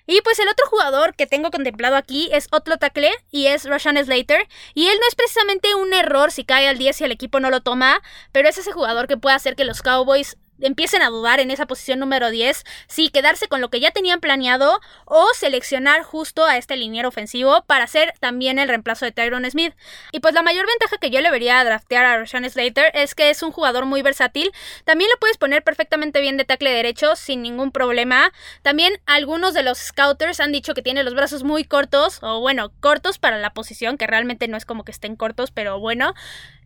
Y 0.07 0.23
pues 0.23 0.39
el 0.39 0.49
otro 0.49 0.67
jugador 0.69 1.15
que 1.15 1.27
tengo 1.27 1.51
contemplado 1.51 1.95
aquí 1.95 2.31
es 2.33 2.49
otro 2.51 2.79
tackle 2.79 3.11
y 3.31 3.47
es 3.47 3.65
Rashan 3.65 4.03
Slater. 4.03 4.49
Y 4.73 4.89
él 4.89 4.97
no 4.99 5.07
es 5.07 5.15
precisamente 5.15 5.75
un 5.75 5.93
error 5.93 6.31
si 6.31 6.45
cae 6.45 6.67
al 6.67 6.79
10 6.79 7.03
y 7.03 7.05
el 7.05 7.13
equipo 7.13 7.41
no 7.41 7.51
lo 7.51 7.61
toma, 7.61 8.01
pero 8.33 8.49
es 8.49 8.57
ese 8.57 8.73
jugador 8.73 9.07
que 9.07 9.19
puede 9.19 9.37
hacer 9.37 9.55
que 9.55 9.67
los 9.67 9.83
Cowboys 9.83 10.39
empiecen 10.61 11.03
a 11.03 11.09
dudar 11.09 11.41
en 11.41 11.51
esa 11.51 11.67
posición 11.67 11.99
número 11.99 12.31
10 12.31 12.65
si 12.87 13.11
quedarse 13.11 13.49
con 13.49 13.61
lo 13.61 13.71
que 13.71 13.81
ya 13.81 13.91
tenían 13.91 14.21
planeado 14.21 14.81
o 15.05 15.27
seleccionar 15.35 16.03
justo 16.03 16.45
a 16.45 16.57
este 16.57 16.77
liniero 16.77 17.09
ofensivo 17.09 17.65
para 17.67 17.85
hacer 17.85 18.15
también 18.21 18.59
el 18.59 18.69
reemplazo 18.69 19.05
de 19.05 19.13
Tyron 19.13 19.49
Smith. 19.51 19.75
Y 20.13 20.21
pues 20.21 20.35
la 20.35 20.43
mayor 20.43 20.67
ventaja 20.67 20.99
que 20.99 21.11
yo 21.11 21.21
le 21.21 21.31
vería 21.31 21.61
a 21.61 21.65
draftear 21.65 22.05
a 22.05 22.19
Rashawn 22.19 22.49
Slater 22.49 22.91
es 22.95 23.15
que 23.15 23.31
es 23.31 23.43
un 23.43 23.53
jugador 23.53 23.85
muy 23.85 24.03
versátil. 24.03 24.53
También 24.85 25.11
lo 25.11 25.19
puedes 25.19 25.37
poner 25.37 25.63
perfectamente 25.63 26.21
bien 26.21 26.37
de 26.37 26.45
tackle 26.45 26.73
derecho 26.73 27.17
sin 27.17 27.43
ningún 27.43 27.73
problema. 27.73 28.33
También 28.63 29.01
algunos 29.07 29.55
de 29.55 29.63
los 29.63 29.79
scouters 29.79 30.41
han 30.41 30.53
dicho 30.53 30.75
que 30.75 30.83
tiene 30.83 31.03
los 31.03 31.15
brazos 31.15 31.45
muy 31.45 31.65
cortos 31.65 32.19
o 32.23 32.41
bueno, 32.41 32.73
cortos 32.81 33.19
para 33.19 33.39
la 33.39 33.51
posición, 33.51 33.99
que 33.99 34.07
realmente 34.07 34.49
no 34.49 34.57
es 34.57 34.65
como 34.65 34.85
que 34.85 34.93
estén 34.93 35.17
cortos, 35.17 35.51
pero 35.51 35.79
bueno. 35.79 36.15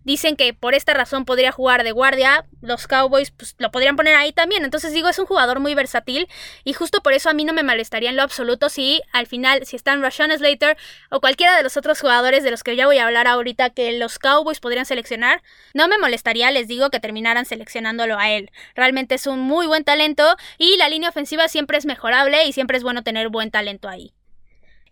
Dicen 0.05 0.37
que 0.37 0.55
por 0.55 0.75
esta 0.75 0.95
razón 0.95 1.25
podría 1.25 1.53
jugar 1.53 1.85
de 1.85 1.93
guardia. 1.93 2.45
Los 2.61 2.87
Cowboys 2.87 3.31
pues, 3.31 3.55
lo 3.59 3.71
podrían 3.71 3.97
poner 3.97 4.15
ahí 4.15 4.33
también. 4.33 4.65
Entonces 4.65 4.93
digo, 4.93 5.09
es 5.09 5.19
un 5.19 5.27
jugador 5.27 5.61
muy 5.61 5.75
versátil. 5.75 6.29
Y 6.65 6.73
justo 6.73 7.03
por 7.03 7.13
eso 7.13 7.31
a 7.31 7.35
mí 7.35 7.45
no 7.45 7.53
me 7.53 7.63
molestaría 7.63 8.11
en 8.11 8.17
lo 8.17 8.23
absoluto 8.23 8.69
si 8.69 9.03
al 9.13 9.27
final, 9.27 9.65
si 9.67 9.77
están 9.77 10.03
Rashawn 10.03 10.37
Slater 10.37 10.77
o 11.11 11.21
cualquiera 11.21 11.57
de 11.57 11.63
los 11.63 11.77
otros 11.77 12.01
jugadores 12.01 12.43
de 12.45 12.51
los 12.51 12.63
que 12.63 12.77
ya 12.77 12.87
voy 12.87 12.99
a 12.99 13.07
hablar 13.07 13.27
ahorita 13.27 13.71
que 13.71 13.93
los 13.93 14.19
Cowboys 14.19 14.61
podrían 14.61 14.87
seleccionar, 14.87 15.43
no 15.75 15.89
me 15.89 15.99
molestaría, 15.99 16.51
les 16.51 16.69
digo, 16.69 16.91
que 16.91 17.01
terminaran 17.01 17.45
seleccionándolo 17.45 18.19
a 18.19 18.31
él. 18.31 18.51
Realmente 18.75 19.15
es 19.15 19.27
un 19.27 19.41
muy 19.41 19.67
buen 19.67 19.85
talento 19.85 20.37
y 20.59 20.77
la 20.77 20.89
línea 20.89 21.11
ofensiva 21.11 21.49
siempre 21.49 21.79
es 21.79 21.87
mejorable 21.87 22.45
y 22.47 22.53
siempre 22.53 22.77
es 22.77 22.83
bueno 22.83 23.03
tener 23.03 23.29
buen 23.29 23.51
talento 23.51 23.89
ahí. 23.89 24.13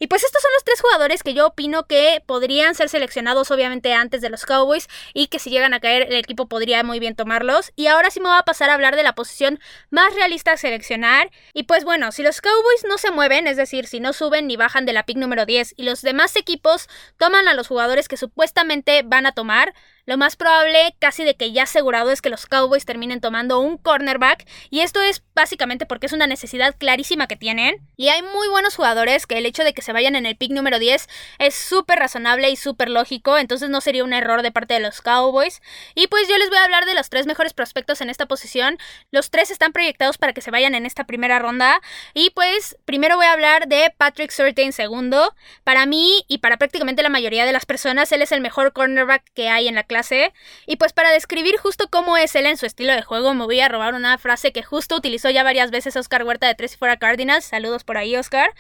Y 0.00 0.06
pues 0.06 0.24
estos 0.24 0.40
son 0.40 0.50
los 0.54 0.64
tres 0.64 0.80
jugadores 0.80 1.22
que 1.22 1.34
yo 1.34 1.46
opino 1.46 1.86
que 1.86 2.22
podrían 2.24 2.74
ser 2.74 2.88
seleccionados 2.88 3.50
obviamente 3.50 3.92
antes 3.92 4.22
de 4.22 4.30
los 4.30 4.46
Cowboys 4.46 4.88
y 5.12 5.26
que 5.26 5.38
si 5.38 5.50
llegan 5.50 5.74
a 5.74 5.80
caer 5.80 6.02
el 6.08 6.14
equipo 6.14 6.48
podría 6.48 6.82
muy 6.82 6.98
bien 6.98 7.14
tomarlos. 7.14 7.70
Y 7.76 7.86
ahora 7.86 8.10
sí 8.10 8.18
me 8.18 8.30
voy 8.30 8.38
a 8.38 8.42
pasar 8.42 8.70
a 8.70 8.74
hablar 8.74 8.96
de 8.96 9.02
la 9.02 9.14
posición 9.14 9.60
más 9.90 10.14
realista 10.14 10.52
a 10.52 10.56
seleccionar. 10.56 11.30
Y 11.52 11.64
pues 11.64 11.84
bueno, 11.84 12.12
si 12.12 12.22
los 12.22 12.40
Cowboys 12.40 12.84
no 12.88 12.96
se 12.96 13.10
mueven, 13.10 13.46
es 13.46 13.58
decir, 13.58 13.86
si 13.86 14.00
no 14.00 14.14
suben 14.14 14.46
ni 14.46 14.56
bajan 14.56 14.86
de 14.86 14.94
la 14.94 15.04
pick 15.04 15.18
número 15.18 15.44
10 15.44 15.74
y 15.76 15.82
los 15.82 16.00
demás 16.00 16.34
equipos 16.34 16.88
toman 17.18 17.46
a 17.46 17.52
los 17.52 17.68
jugadores 17.68 18.08
que 18.08 18.16
supuestamente 18.16 19.02
van 19.04 19.26
a 19.26 19.32
tomar, 19.32 19.74
lo 20.06 20.16
más 20.16 20.34
probable, 20.34 20.96
casi 20.98 21.22
de 21.22 21.36
que 21.36 21.52
ya 21.52 21.64
asegurado, 21.64 22.10
es 22.10 22.20
que 22.20 22.30
los 22.30 22.46
Cowboys 22.46 22.84
terminen 22.84 23.20
tomando 23.20 23.60
un 23.60 23.78
cornerback. 23.78 24.44
Y 24.70 24.80
esto 24.80 25.00
es 25.00 25.22
básicamente 25.40 25.86
porque 25.86 26.06
es 26.06 26.12
una 26.12 26.26
necesidad 26.26 26.76
clarísima 26.76 27.26
que 27.26 27.36
tienen. 27.36 27.76
Y 27.96 28.08
hay 28.08 28.20
muy 28.20 28.48
buenos 28.48 28.76
jugadores 28.76 29.26
que 29.26 29.38
el 29.38 29.46
hecho 29.46 29.64
de 29.64 29.72
que 29.72 29.80
se 29.80 29.92
vayan 29.92 30.14
en 30.14 30.26
el 30.26 30.36
pick 30.36 30.52
número 30.52 30.78
10 30.78 31.08
es 31.38 31.54
súper 31.54 31.98
razonable 31.98 32.50
y 32.50 32.56
súper 32.56 32.90
lógico. 32.90 33.38
Entonces 33.38 33.70
no 33.70 33.80
sería 33.80 34.04
un 34.04 34.12
error 34.12 34.42
de 34.42 34.52
parte 34.52 34.74
de 34.74 34.80
los 34.80 35.00
Cowboys. 35.00 35.62
Y 35.94 36.06
pues 36.08 36.28
yo 36.28 36.36
les 36.36 36.50
voy 36.50 36.58
a 36.58 36.64
hablar 36.64 36.84
de 36.84 36.94
los 36.94 37.08
tres 37.08 37.26
mejores 37.26 37.54
prospectos 37.54 38.02
en 38.02 38.10
esta 38.10 38.26
posición. 38.26 38.76
Los 39.10 39.30
tres 39.30 39.50
están 39.50 39.72
proyectados 39.72 40.18
para 40.18 40.34
que 40.34 40.42
se 40.42 40.50
vayan 40.50 40.74
en 40.74 40.84
esta 40.84 41.04
primera 41.04 41.38
ronda. 41.38 41.80
Y 42.12 42.30
pues 42.30 42.76
primero 42.84 43.16
voy 43.16 43.26
a 43.26 43.32
hablar 43.32 43.66
de 43.66 43.94
Patrick 43.96 44.30
Surtain 44.30 44.72
segundo. 44.74 45.34
Para 45.64 45.86
mí 45.86 46.24
y 46.28 46.38
para 46.38 46.58
prácticamente 46.58 47.02
la 47.02 47.08
mayoría 47.08 47.46
de 47.46 47.52
las 47.52 47.64
personas, 47.64 48.12
él 48.12 48.20
es 48.20 48.32
el 48.32 48.42
mejor 48.42 48.74
cornerback 48.74 49.24
que 49.32 49.48
hay 49.48 49.68
en 49.68 49.74
la 49.74 49.84
clase 49.84 50.34
y 50.66 50.76
pues 50.76 50.92
para 50.92 51.10
describir 51.10 51.56
justo 51.56 51.88
cómo 51.88 52.16
es 52.16 52.34
él 52.34 52.46
en 52.46 52.56
su 52.56 52.66
estilo 52.66 52.92
de 52.92 53.02
juego, 53.02 53.34
me 53.34 53.44
voy 53.44 53.60
a 53.60 53.68
robar 53.68 53.94
una 53.94 54.18
frase 54.18 54.52
que 54.52 54.62
justo 54.62 54.96
utilizó 54.96 55.29
ya 55.30 55.42
varias 55.42 55.70
veces 55.70 55.96
Oscar 55.96 56.24
Huerta 56.24 56.46
de 56.46 56.54
Tres 56.54 56.74
y 56.74 56.76
Fuera 56.76 56.98
Cardinals. 56.98 57.44
Saludos 57.44 57.84
por 57.84 57.96
ahí, 57.96 58.16
Oscar. 58.16 58.52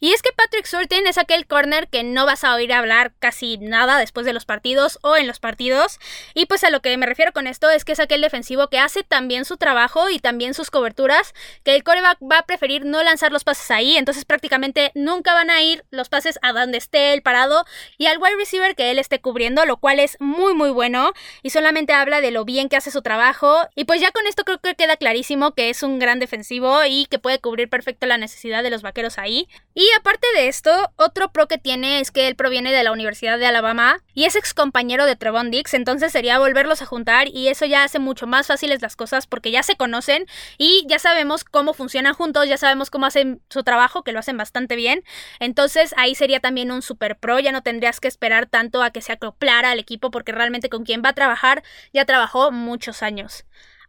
Y 0.00 0.12
es 0.12 0.22
que 0.22 0.32
Patrick 0.32 0.66
Surtain 0.66 1.06
es 1.06 1.18
aquel 1.18 1.46
corner 1.46 1.88
que 1.88 2.04
no 2.04 2.26
vas 2.26 2.44
a 2.44 2.54
oír 2.54 2.72
hablar 2.72 3.12
casi 3.18 3.58
nada 3.58 3.98
después 3.98 4.26
de 4.26 4.32
los 4.32 4.44
partidos 4.44 4.98
o 5.02 5.16
en 5.16 5.26
los 5.26 5.40
partidos. 5.40 5.98
Y 6.34 6.46
pues 6.46 6.64
a 6.64 6.70
lo 6.70 6.80
que 6.80 6.96
me 6.96 7.06
refiero 7.06 7.32
con 7.32 7.46
esto 7.46 7.70
es 7.70 7.84
que 7.84 7.92
es 7.92 8.00
aquel 8.00 8.20
defensivo 8.20 8.68
que 8.68 8.78
hace 8.78 9.02
también 9.02 9.44
su 9.44 9.56
trabajo 9.56 10.10
y 10.10 10.18
también 10.18 10.54
sus 10.54 10.70
coberturas, 10.70 11.34
que 11.64 11.74
el 11.74 11.84
coreback 11.84 12.18
va 12.22 12.38
a 12.38 12.46
preferir 12.46 12.84
no 12.84 13.02
lanzar 13.02 13.32
los 13.32 13.44
pases 13.44 13.70
ahí, 13.70 13.96
entonces 13.96 14.24
prácticamente 14.24 14.92
nunca 14.94 15.34
van 15.34 15.50
a 15.50 15.62
ir 15.62 15.84
los 15.90 16.08
pases 16.08 16.38
a 16.42 16.52
donde 16.52 16.78
esté 16.78 17.12
el 17.12 17.22
parado 17.22 17.64
y 17.96 18.06
al 18.06 18.18
wide 18.18 18.36
receiver 18.36 18.74
que 18.74 18.90
él 18.90 18.98
esté 18.98 19.20
cubriendo, 19.20 19.64
lo 19.66 19.76
cual 19.76 20.00
es 20.00 20.16
muy 20.20 20.54
muy 20.54 20.70
bueno 20.70 21.12
y 21.42 21.50
solamente 21.50 21.92
habla 21.92 22.20
de 22.20 22.30
lo 22.30 22.44
bien 22.44 22.68
que 22.68 22.76
hace 22.76 22.90
su 22.90 23.02
trabajo. 23.02 23.68
Y 23.74 23.84
pues 23.84 24.00
ya 24.00 24.10
con 24.10 24.26
esto 24.26 24.44
creo 24.44 24.58
que 24.58 24.74
queda 24.74 24.96
clarísimo 24.96 25.52
que 25.52 25.70
es 25.70 25.82
un 25.82 25.98
gran 25.98 26.07
defensivo 26.16 26.80
y 26.88 27.06
que 27.06 27.18
puede 27.18 27.38
cubrir 27.38 27.68
perfecto 27.68 28.06
la 28.06 28.16
necesidad 28.16 28.62
de 28.62 28.70
los 28.70 28.82
vaqueros 28.82 29.18
ahí. 29.18 29.48
Y 29.74 29.86
aparte 29.98 30.26
de 30.34 30.48
esto, 30.48 30.70
otro 30.96 31.30
pro 31.30 31.46
que 31.46 31.58
tiene 31.58 32.00
es 32.00 32.10
que 32.10 32.26
él 32.26 32.36
proviene 32.36 32.72
de 32.72 32.82
la 32.82 32.92
Universidad 32.92 33.38
de 33.38 33.46
Alabama 33.46 33.98
y 34.14 34.24
es 34.24 34.34
ex 34.34 34.54
compañero 34.54 35.04
de 35.04 35.16
Trevon 35.16 35.50
Dix, 35.50 35.74
entonces 35.74 36.10
sería 36.12 36.38
volverlos 36.38 36.82
a 36.82 36.86
juntar 36.86 37.28
y 37.28 37.48
eso 37.48 37.66
ya 37.66 37.84
hace 37.84 37.98
mucho 37.98 38.26
más 38.26 38.46
fáciles 38.46 38.80
las 38.80 38.96
cosas 38.96 39.26
porque 39.26 39.50
ya 39.50 39.62
se 39.62 39.76
conocen 39.76 40.26
y 40.56 40.84
ya 40.88 40.98
sabemos 40.98 41.44
cómo 41.44 41.74
funcionan 41.74 42.14
juntos, 42.14 42.48
ya 42.48 42.56
sabemos 42.56 42.90
cómo 42.90 43.06
hacen 43.06 43.42
su 43.50 43.62
trabajo, 43.62 44.02
que 44.02 44.12
lo 44.12 44.18
hacen 44.18 44.36
bastante 44.36 44.76
bien. 44.76 45.04
Entonces 45.40 45.94
ahí 45.96 46.14
sería 46.14 46.40
también 46.40 46.72
un 46.72 46.82
super 46.82 47.18
pro, 47.18 47.38
ya 47.38 47.52
no 47.52 47.62
tendrías 47.62 48.00
que 48.00 48.08
esperar 48.08 48.46
tanto 48.46 48.82
a 48.82 48.90
que 48.90 49.02
se 49.02 49.12
acoplara 49.12 49.70
al 49.70 49.78
equipo 49.78 50.10
porque 50.10 50.32
realmente 50.32 50.68
con 50.68 50.84
quien 50.84 51.02
va 51.04 51.10
a 51.10 51.14
trabajar 51.14 51.62
ya 51.92 52.04
trabajó 52.04 52.50
muchos 52.50 53.02
años. 53.02 53.44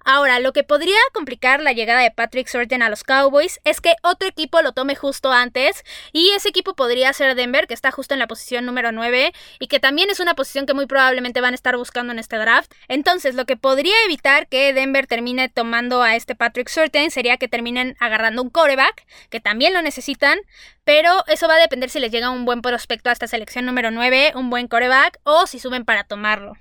Ahora, 0.06 0.39
lo 0.39 0.53
que 0.53 0.63
podría 0.63 0.98
complicar 1.13 1.62
la 1.62 1.74
llegada 1.74 2.01
de 2.01 2.12
Patrick 2.12 2.48
Surtain 2.48 2.82
a 2.82 2.89
los 2.89 3.03
Cowboys 3.03 3.60
es 3.63 3.82
que 3.82 3.96
otro 4.01 4.27
equipo 4.27 4.62
lo 4.62 4.72
tome 4.72 4.96
justo 4.96 5.32
antes 5.32 5.84
y 6.13 6.29
ese 6.32 6.50
equipo 6.50 6.74
podría 6.74 7.12
ser 7.13 7.36
Denver, 7.36 7.68
que 7.68 7.74
está 7.74 7.91
justo 7.91 8.13
en 8.13 8.20
la 8.20 8.27
posición 8.27 8.65
número 8.65 8.91
9 8.91 9.34
y 9.60 9.68
que 9.68 9.79
también 9.79 10.10
es 10.10 10.20
una 10.20 10.36
posición 10.36 10.65
que 10.65 10.74
muy 10.74 10.86
probablemente 10.86 11.41
van 11.41 11.53
a 11.53 11.56
estar 11.56 11.75
buscando 11.75 12.13
en 12.13 12.20
este 12.20 12.38
draft. 12.38 12.72
Entonces, 12.88 13.36
lo 13.36 13.46
que 13.46 13.58
podría 13.58 13.96
evitar 14.06 14.48
que 14.48 14.74
Denver 14.74 15.06
termine 15.06 15.50
tomando 15.50 16.01
a 16.01 16.15
este 16.15 16.36
Patrick 16.36 16.70
Surtain 16.70 17.12
sería 17.12 17.38
que 17.38 17.48
terminen 17.48 17.98
agarrando 18.00 18.41
un 18.41 18.50
coreback, 18.50 19.06
que 19.29 19.39
también 19.39 19.74
lo 19.74 19.82
necesitan, 19.82 20.39
pero 20.86 21.24
eso 21.27 21.48
va 21.48 21.56
a 21.56 21.60
depender 21.60 21.89
si 21.89 22.00
les 22.00 22.12
llega 22.12 22.29
un 22.29 22.46
buen 22.46 22.62
prospecto 22.62 23.10
a 23.10 23.13
esta 23.13 23.27
selección 23.27 23.65
número 23.65 23.91
9, 23.91 24.32
un 24.36 24.50
buen 24.50 24.68
coreback 24.68 25.20
o 25.24 25.46
si 25.46 25.60
suben 25.60 25.86
para 25.86 26.03
tomarlo. 26.06 26.53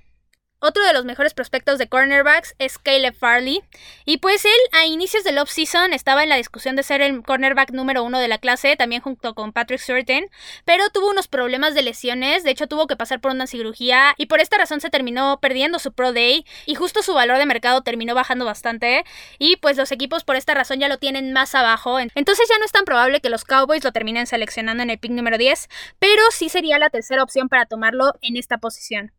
Otro 0.61 0.85
de 0.85 0.93
los 0.93 1.05
mejores 1.05 1.35
prospectos 1.35 1.79
de 1.79 1.89
cornerbacks 1.89 2.57
es 2.59 2.79
Caleb 2.79 3.15
Farley. 3.15 3.63
Y 4.05 4.17
pues 4.17 4.45
él 4.45 4.51
a 4.73 4.87
inicios 4.87 5.23
del 5.23 5.39
off-season 5.39 5.93
estaba 5.93 6.25
en 6.25 6.29
la 6.29 6.35
discusión 6.35 6.75
de 6.75 6.83
ser 6.83 7.01
el 7.01 7.23
cornerback 7.23 7.71
número 7.71 8.03
uno 8.03 8.19
de 8.19 8.27
la 8.27 8.39
clase, 8.39 8.75
también 8.75 9.01
junto 9.01 9.37
con 9.37 9.53
Patrick 9.53 9.79
Surtain, 9.79 10.27
pero 10.65 10.91
tuvo 10.91 11.11
unos 11.11 11.29
problemas 11.29 11.75
de 11.75 11.83
lesiones, 11.83 12.43
de 12.43 12.51
hecho 12.51 12.67
tuvo 12.67 12.89
que 12.89 12.97
pasar 12.97 13.21
por 13.21 13.31
una 13.31 13.47
cirugía 13.47 14.15
y 14.17 14.27
por 14.27 14.41
esta 14.41 14.59
razón 14.59 14.81
se 14.81 14.91
terminó 14.91 15.39
perdiendo 15.41 15.79
su 15.79 15.93
Pro 15.93 16.13
Day 16.13 16.45
y 16.67 16.75
justo 16.75 17.05
su 17.05 17.15
valor 17.15 17.39
de 17.39 17.47
mercado 17.47 17.83
terminó 17.83 18.17
bajando 18.17 18.45
bastante 18.45 19.05
y 19.39 19.59
pues 19.59 19.77
los 19.77 19.93
equipos 19.93 20.25
por 20.25 20.35
esta 20.35 20.55
razón 20.55 20.81
ya 20.81 20.89
lo 20.89 20.99
tienen 20.99 21.33
más 21.33 21.55
abajo. 21.55 22.01
Entonces 22.01 22.49
ya 22.51 22.59
no 22.59 22.65
es 22.65 22.73
tan 22.73 22.85
probable 22.85 23.21
que 23.21 23.31
los 23.31 23.45
Cowboys 23.45 23.85
lo 23.85 23.93
terminen 23.93 24.27
seleccionando 24.27 24.83
en 24.83 24.91
el 24.91 24.99
pick 24.99 25.13
número 25.13 25.39
10, 25.39 25.69
pero 26.01 26.23
sí 26.33 26.49
sería 26.49 26.81
la 26.81 26.91
tercera 26.91 27.23
opción 27.23 27.49
para 27.49 27.67
tomarlo 27.67 28.15
en 28.23 28.37
esta 28.37 28.59
posición. 28.59 29.13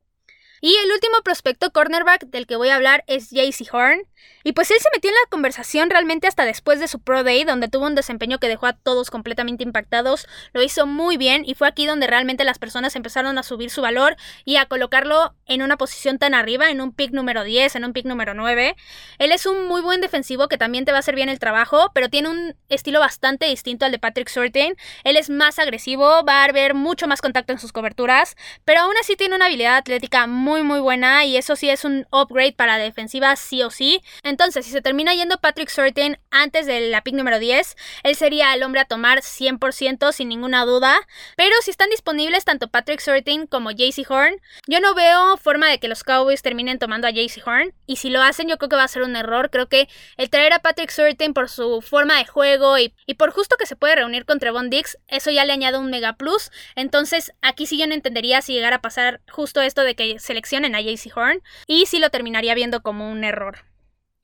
Y 0.61 0.75
el 0.75 0.91
último 0.91 1.21
prospecto 1.23 1.71
cornerback 1.71 2.25
del 2.25 2.47
que 2.47 2.55
voy 2.55 2.69
a 2.69 2.75
hablar 2.75 3.03
es 3.07 3.29
JC 3.29 3.73
Horn. 3.73 4.01
Y 4.43 4.53
pues 4.53 4.71
él 4.71 4.77
se 4.79 4.89
metió 4.93 5.09
en 5.09 5.15
la 5.15 5.29
conversación 5.29 5.89
realmente 5.89 6.27
hasta 6.27 6.45
después 6.45 6.79
de 6.79 6.87
su 6.87 6.99
Pro 6.99 7.23
Day, 7.23 7.43
donde 7.43 7.67
tuvo 7.67 7.85
un 7.85 7.95
desempeño 7.95 8.39
que 8.39 8.47
dejó 8.47 8.67
a 8.67 8.73
todos 8.73 9.11
completamente 9.11 9.63
impactados. 9.63 10.27
Lo 10.53 10.61
hizo 10.61 10.85
muy 10.85 11.17
bien 11.17 11.43
y 11.45 11.55
fue 11.55 11.67
aquí 11.67 11.85
donde 11.85 12.07
realmente 12.07 12.45
las 12.45 12.57
personas 12.57 12.95
empezaron 12.95 13.37
a 13.37 13.43
subir 13.43 13.69
su 13.69 13.81
valor 13.81 14.15
y 14.45 14.55
a 14.55 14.65
colocarlo 14.65 15.35
en 15.45 15.61
una 15.61 15.77
posición 15.77 16.19
tan 16.19 16.33
arriba, 16.33 16.69
en 16.69 16.81
un 16.81 16.93
pick 16.93 17.11
número 17.11 17.43
10, 17.43 17.75
en 17.75 17.85
un 17.85 17.93
pick 17.93 18.05
número 18.05 18.33
9. 18.33 18.75
Él 19.17 19.31
es 19.31 19.45
un 19.45 19.67
muy 19.67 19.81
buen 19.81 20.01
defensivo 20.01 20.47
que 20.47 20.57
también 20.57 20.85
te 20.85 20.91
va 20.91 20.97
a 20.97 20.99
hacer 20.99 21.15
bien 21.15 21.29
el 21.29 21.39
trabajo, 21.39 21.91
pero 21.93 22.09
tiene 22.09 22.29
un 22.29 22.55
estilo 22.69 22.99
bastante 22.99 23.45
distinto 23.45 23.85
al 23.85 23.91
de 23.91 23.99
Patrick 23.99 24.29
Surtain. 24.29 24.75
Él 25.03 25.17
es 25.17 25.29
más 25.29 25.59
agresivo, 25.59 26.23
va 26.23 26.41
a 26.41 26.45
haber 26.45 26.73
mucho 26.73 27.07
más 27.07 27.21
contacto 27.21 27.53
en 27.53 27.59
sus 27.59 27.71
coberturas, 27.71 28.35
pero 28.65 28.81
aún 28.81 28.95
así 28.99 29.15
tiene 29.15 29.35
una 29.35 29.45
habilidad 29.45 29.75
atlética 29.75 30.27
muy 30.27 30.48
muy 30.63 30.79
buena 30.79 31.25
y 31.25 31.37
eso 31.37 31.55
sí 31.55 31.69
es 31.69 31.85
un 31.85 32.07
upgrade 32.11 32.53
para 32.53 32.77
defensiva 32.77 33.35
sí 33.35 33.61
o 33.63 33.69
sí. 33.69 34.01
Entonces, 34.23 34.65
si 34.65 34.71
se 34.71 34.81
termina 34.81 35.13
yendo 35.13 35.37
Patrick 35.37 35.69
Surtain 35.69 36.19
antes 36.31 36.65
de 36.65 36.89
la 36.89 37.03
pick 37.03 37.15
número 37.15 37.39
10, 37.39 37.77
él 38.03 38.15
sería 38.15 38.53
el 38.53 38.63
hombre 38.63 38.81
a 38.81 38.85
tomar 38.85 39.19
100% 39.19 40.11
sin 40.11 40.29
ninguna 40.29 40.65
duda. 40.65 40.95
Pero 41.35 41.55
si 41.61 41.71
están 41.71 41.89
disponibles 41.89 42.45
tanto 42.45 42.67
Patrick 42.67 42.99
Surtain 42.99 43.47
como 43.47 43.71
JC 43.71 44.09
Horn, 44.09 44.41
yo 44.67 44.79
no 44.79 44.93
veo 44.93 45.37
forma 45.37 45.69
de 45.69 45.79
que 45.79 45.87
los 45.87 46.03
Cowboys 46.03 46.41
terminen 46.41 46.79
tomando 46.79 47.07
a 47.07 47.11
JC 47.11 47.45
Horn. 47.45 47.73
Y 47.85 47.97
si 47.97 48.09
lo 48.09 48.21
hacen, 48.21 48.47
yo 48.47 48.57
creo 48.57 48.69
que 48.69 48.75
va 48.75 48.83
a 48.83 48.87
ser 48.87 49.03
un 49.03 49.15
error. 49.15 49.49
Creo 49.49 49.69
que 49.69 49.87
el 50.17 50.29
traer 50.29 50.53
a 50.53 50.59
Patrick 50.59 50.89
Surtain 50.89 51.33
por 51.33 51.49
su 51.49 51.81
forma 51.81 52.17
de 52.17 52.25
juego 52.25 52.77
y, 52.77 52.93
por 53.17 53.31
justo 53.31 53.55
que 53.57 53.65
se 53.65 53.75
puede 53.75 53.95
reunir 53.95 54.25
con 54.25 54.39
Trevon 54.39 54.69
Dix, 54.69 54.97
eso 55.07 55.31
ya 55.31 55.45
le 55.45 55.53
añade 55.53 55.77
un 55.77 55.89
mega 55.89 56.13
plus. 56.13 56.51
Entonces, 56.75 57.33
aquí 57.41 57.65
sí 57.65 57.77
yo 57.77 57.87
no 57.87 57.93
entendería 57.93 58.41
si 58.41 58.53
llegara 58.53 58.77
a 58.77 58.81
pasar 58.81 59.21
justo 59.29 59.61
esto 59.61 59.81
de 59.81 59.95
que 59.95 60.19
seleccionen 60.39 60.75
a 60.75 60.79
Horn. 61.15 61.41
Y 61.67 61.85
sí 61.85 61.99
lo 61.99 62.09
terminaría 62.09 62.55
viendo 62.55 62.81
como 62.81 63.11
un 63.11 63.23
error. 63.23 63.68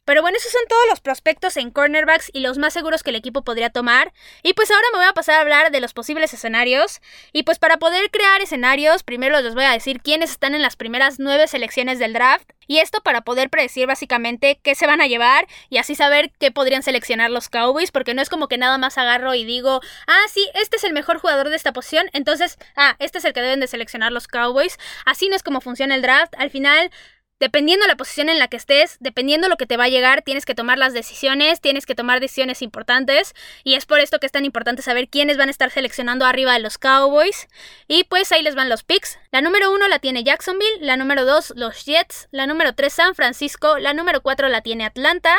Pero 0.05 0.21
bueno, 0.21 0.37
esos 0.37 0.51
son 0.51 0.61
todos 0.69 0.83
los 0.89 1.01
prospectos 1.01 1.57
en 1.57 1.71
cornerbacks 1.71 2.29
y 2.31 2.41
los 2.41 2.59
más 2.59 2.73
seguros 2.73 3.01
que 3.01 3.09
el 3.09 3.15
equipo 3.15 3.43
podría 3.43 3.71
tomar. 3.71 4.13
Y 4.43 4.53
pues 4.53 4.69
ahora 4.69 4.85
me 4.93 4.99
voy 4.99 5.07
a 5.07 5.13
pasar 5.13 5.35
a 5.35 5.41
hablar 5.41 5.71
de 5.71 5.81
los 5.81 5.93
posibles 5.93 6.31
escenarios. 6.33 7.01
Y 7.33 7.43
pues 7.43 7.57
para 7.57 7.77
poder 7.77 8.11
crear 8.11 8.39
escenarios, 8.41 9.01
primero 9.01 9.41
les 9.41 9.55
voy 9.55 9.63
a 9.63 9.71
decir 9.71 10.01
quiénes 10.01 10.29
están 10.29 10.53
en 10.53 10.61
las 10.61 10.75
primeras 10.75 11.15
nueve 11.17 11.47
selecciones 11.47 11.97
del 11.97 12.13
draft. 12.13 12.51
Y 12.67 12.79
esto 12.79 13.01
para 13.01 13.21
poder 13.21 13.49
predecir 13.49 13.87
básicamente 13.87 14.59
qué 14.63 14.75
se 14.75 14.87
van 14.87 15.01
a 15.01 15.07
llevar 15.07 15.47
y 15.69 15.77
así 15.77 15.93
saber 15.95 16.31
qué 16.39 16.51
podrían 16.51 16.83
seleccionar 16.83 17.31
los 17.31 17.49
Cowboys. 17.49 17.91
Porque 17.91 18.13
no 18.13 18.21
es 18.21 18.29
como 18.29 18.47
que 18.47 18.59
nada 18.59 18.77
más 18.77 18.99
agarro 18.99 19.33
y 19.33 19.43
digo, 19.43 19.81
ah, 20.07 20.23
sí, 20.31 20.47
este 20.53 20.77
es 20.77 20.83
el 20.83 20.93
mejor 20.93 21.17
jugador 21.17 21.49
de 21.49 21.55
esta 21.55 21.73
posición. 21.73 22.09
Entonces, 22.13 22.59
ah, 22.75 22.95
este 22.99 23.17
es 23.17 23.25
el 23.25 23.33
que 23.33 23.41
deben 23.41 23.59
de 23.59 23.67
seleccionar 23.67 24.11
los 24.11 24.27
Cowboys. 24.27 24.77
Así 25.05 25.29
no 25.29 25.35
es 25.35 25.41
como 25.41 25.61
funciona 25.61 25.95
el 25.95 26.03
draft. 26.03 26.33
Al 26.37 26.51
final 26.51 26.91
Dependiendo 27.37 27.85
la 27.85 27.97
posición 27.97 28.29
en 28.29 28.39
la 28.39 28.47
que 28.47 28.55
estés, 28.55 28.95
dependiendo 29.01 29.49
lo 29.49 29.57
que 29.57 29.65
te 29.65 29.75
va 29.75 29.83
a 29.83 29.89
llegar, 29.89 30.21
tienes 30.21 30.45
que 30.45 30.55
tomar 30.55 30.77
las 30.77 30.93
decisiones, 30.93 31.59
tienes 31.59 31.85
que 31.85 31.93
tomar 31.93 32.21
decisiones 32.21 32.61
importantes 32.61 33.33
y 33.65 33.73
es 33.73 33.85
por 33.85 33.99
esto 33.99 34.19
que 34.19 34.25
es 34.25 34.31
tan 34.31 34.45
importante 34.45 34.81
saber 34.81 35.09
quiénes 35.09 35.35
van 35.35 35.49
a 35.49 35.51
estar 35.51 35.69
seleccionando 35.69 36.25
arriba 36.25 36.53
de 36.53 36.59
los 36.59 36.77
Cowboys. 36.77 37.49
Y 37.89 38.05
pues 38.05 38.31
ahí 38.31 38.41
les 38.41 38.55
van 38.55 38.69
los 38.69 38.83
picks. 38.83 39.19
La 39.31 39.41
número 39.41 39.73
uno 39.73 39.89
la 39.89 39.99
tiene 39.99 40.23
Jacksonville, 40.23 40.79
la 40.79 40.95
número 40.95 41.25
dos 41.25 41.51
los 41.57 41.83
Jets, 41.83 42.29
la 42.31 42.47
número 42.47 42.73
tres 42.73 42.93
San 42.93 43.15
Francisco, 43.15 43.79
la 43.79 43.93
número 43.93 44.21
cuatro 44.21 44.47
la 44.47 44.61
tiene 44.61 44.85
Atlanta, 44.85 45.35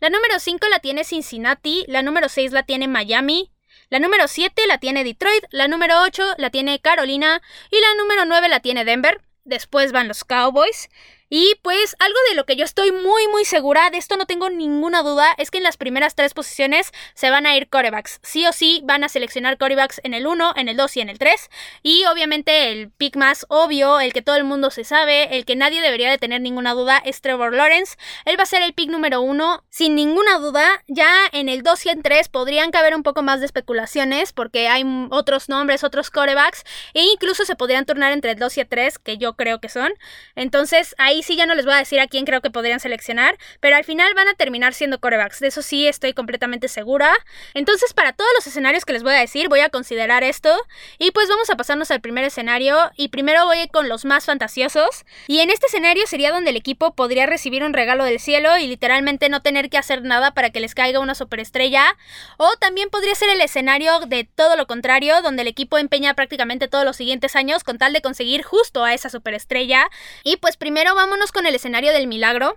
la 0.00 0.10
número 0.10 0.40
cinco 0.40 0.68
la 0.68 0.80
tiene 0.80 1.02
Cincinnati, 1.02 1.86
la 1.88 2.02
número 2.02 2.28
seis 2.28 2.52
la 2.52 2.64
tiene 2.64 2.88
Miami, 2.88 3.50
la 3.88 4.00
número 4.00 4.28
7 4.28 4.66
la 4.66 4.76
tiene 4.76 5.02
Detroit, 5.02 5.44
la 5.50 5.66
número 5.66 6.02
8 6.02 6.34
la 6.36 6.50
tiene 6.50 6.78
Carolina 6.78 7.40
y 7.70 7.80
la 7.80 7.94
número 7.94 8.26
9 8.26 8.48
la 8.50 8.60
tiene 8.60 8.84
Denver. 8.84 9.22
Después 9.44 9.92
van 9.92 10.08
los 10.08 10.24
Cowboys. 10.24 10.90
Y 11.30 11.56
pues 11.62 11.94
algo 11.98 12.18
de 12.30 12.36
lo 12.36 12.46
que 12.46 12.56
yo 12.56 12.64
estoy 12.64 12.90
muy 12.90 13.28
muy 13.28 13.44
segura, 13.44 13.90
de 13.90 13.98
esto 13.98 14.16
no 14.16 14.26
tengo 14.26 14.48
ninguna 14.48 15.02
duda, 15.02 15.34
es 15.36 15.50
que 15.50 15.58
en 15.58 15.64
las 15.64 15.76
primeras 15.76 16.14
tres 16.14 16.32
posiciones 16.34 16.92
se 17.14 17.30
van 17.30 17.46
a 17.46 17.56
ir 17.56 17.68
corebacks. 17.68 18.20
Sí 18.22 18.46
o 18.46 18.52
sí 18.52 18.80
van 18.84 19.04
a 19.04 19.08
seleccionar 19.08 19.58
corebacks 19.58 20.00
en 20.04 20.14
el 20.14 20.26
1, 20.26 20.54
en 20.56 20.68
el 20.68 20.76
2 20.76 20.96
y 20.96 21.00
en 21.00 21.08
el 21.10 21.18
3. 21.18 21.50
Y 21.82 22.04
obviamente 22.06 22.70
el 22.70 22.90
pick 22.90 23.16
más 23.16 23.44
obvio, 23.48 24.00
el 24.00 24.12
que 24.12 24.22
todo 24.22 24.36
el 24.36 24.44
mundo 24.44 24.70
se 24.70 24.84
sabe, 24.84 25.36
el 25.36 25.44
que 25.44 25.56
nadie 25.56 25.80
debería 25.80 26.10
de 26.10 26.18
tener 26.18 26.40
ninguna 26.40 26.72
duda 26.72 26.98
es 27.04 27.20
Trevor 27.20 27.54
Lawrence. 27.54 27.96
Él 28.24 28.38
va 28.38 28.44
a 28.44 28.46
ser 28.46 28.62
el 28.62 28.72
pick 28.72 28.90
número 28.90 29.20
1 29.20 29.64
sin 29.68 29.94
ninguna 29.94 30.38
duda. 30.38 30.82
Ya 30.86 31.10
en 31.32 31.48
el 31.48 31.62
2 31.62 31.86
y 31.86 31.88
en 31.90 32.02
3 32.02 32.28
podrían 32.28 32.70
caber 32.70 32.94
un 32.94 33.02
poco 33.02 33.22
más 33.22 33.40
de 33.40 33.46
especulaciones 33.46 34.32
porque 34.32 34.68
hay 34.68 34.84
otros 35.10 35.48
nombres, 35.48 35.84
otros 35.84 36.10
corebacks 36.10 36.64
e 36.94 37.02
incluso 37.02 37.44
se 37.44 37.56
podrían 37.56 37.84
turnar 37.84 38.12
entre 38.12 38.32
el 38.32 38.38
2 38.38 38.56
y 38.56 38.60
el 38.60 38.68
3 38.68 38.98
que 38.98 39.18
yo 39.18 39.34
creo 39.34 39.60
que 39.60 39.68
son. 39.68 39.92
Entonces 40.34 40.94
ahí 40.98 41.17
sí 41.22 41.36
ya 41.36 41.46
no 41.46 41.54
les 41.54 41.64
voy 41.64 41.74
a 41.74 41.78
decir 41.78 42.00
a 42.00 42.06
quién 42.06 42.24
creo 42.24 42.40
que 42.40 42.50
podrían 42.50 42.80
seleccionar, 42.80 43.38
pero 43.60 43.76
al 43.76 43.84
final 43.84 44.12
van 44.14 44.28
a 44.28 44.34
terminar 44.34 44.74
siendo 44.74 45.00
corebacks, 45.00 45.40
de 45.40 45.48
eso 45.48 45.62
sí 45.62 45.86
estoy 45.86 46.14
completamente 46.14 46.68
segura. 46.68 47.12
Entonces, 47.54 47.92
para 47.94 48.12
todos 48.12 48.30
los 48.36 48.46
escenarios 48.46 48.84
que 48.84 48.92
les 48.92 49.02
voy 49.02 49.14
a 49.14 49.18
decir, 49.20 49.48
voy 49.48 49.60
a 49.60 49.68
considerar 49.68 50.24
esto. 50.24 50.54
Y 50.98 51.10
pues 51.10 51.28
vamos 51.28 51.50
a 51.50 51.56
pasarnos 51.56 51.90
al 51.90 52.00
primer 52.00 52.24
escenario. 52.24 52.90
Y 52.96 53.08
primero 53.08 53.44
voy 53.44 53.68
con 53.68 53.88
los 53.88 54.04
más 54.04 54.24
fantasiosos. 54.24 55.04
Y 55.26 55.40
en 55.40 55.50
este 55.50 55.66
escenario 55.66 56.06
sería 56.06 56.30
donde 56.30 56.50
el 56.50 56.56
equipo 56.56 56.94
podría 56.94 57.26
recibir 57.26 57.64
un 57.64 57.72
regalo 57.72 58.04
del 58.04 58.20
cielo 58.20 58.56
y 58.58 58.66
literalmente 58.66 59.28
no 59.28 59.42
tener 59.42 59.70
que 59.70 59.78
hacer 59.78 60.02
nada 60.02 60.32
para 60.32 60.50
que 60.50 60.60
les 60.60 60.74
caiga 60.74 61.00
una 61.00 61.14
superestrella. 61.14 61.96
O 62.36 62.50
también 62.56 62.90
podría 62.90 63.14
ser 63.14 63.30
el 63.30 63.40
escenario 63.40 64.00
de 64.00 64.24
todo 64.24 64.56
lo 64.56 64.66
contrario, 64.66 65.22
donde 65.22 65.42
el 65.42 65.48
equipo 65.48 65.78
empeña 65.78 66.14
prácticamente 66.14 66.68
todos 66.68 66.84
los 66.84 66.96
siguientes 66.96 67.36
años 67.36 67.64
con 67.64 67.78
tal 67.78 67.92
de 67.92 68.02
conseguir 68.02 68.42
justo 68.42 68.84
a 68.84 68.94
esa 68.94 69.10
superestrella. 69.10 69.88
Y 70.24 70.36
pues 70.36 70.56
primero 70.56 70.94
vamos 70.94 71.07
vámonos 71.08 71.32
con 71.32 71.46
el 71.46 71.54
escenario 71.54 71.94
del 71.94 72.06
milagro. 72.06 72.54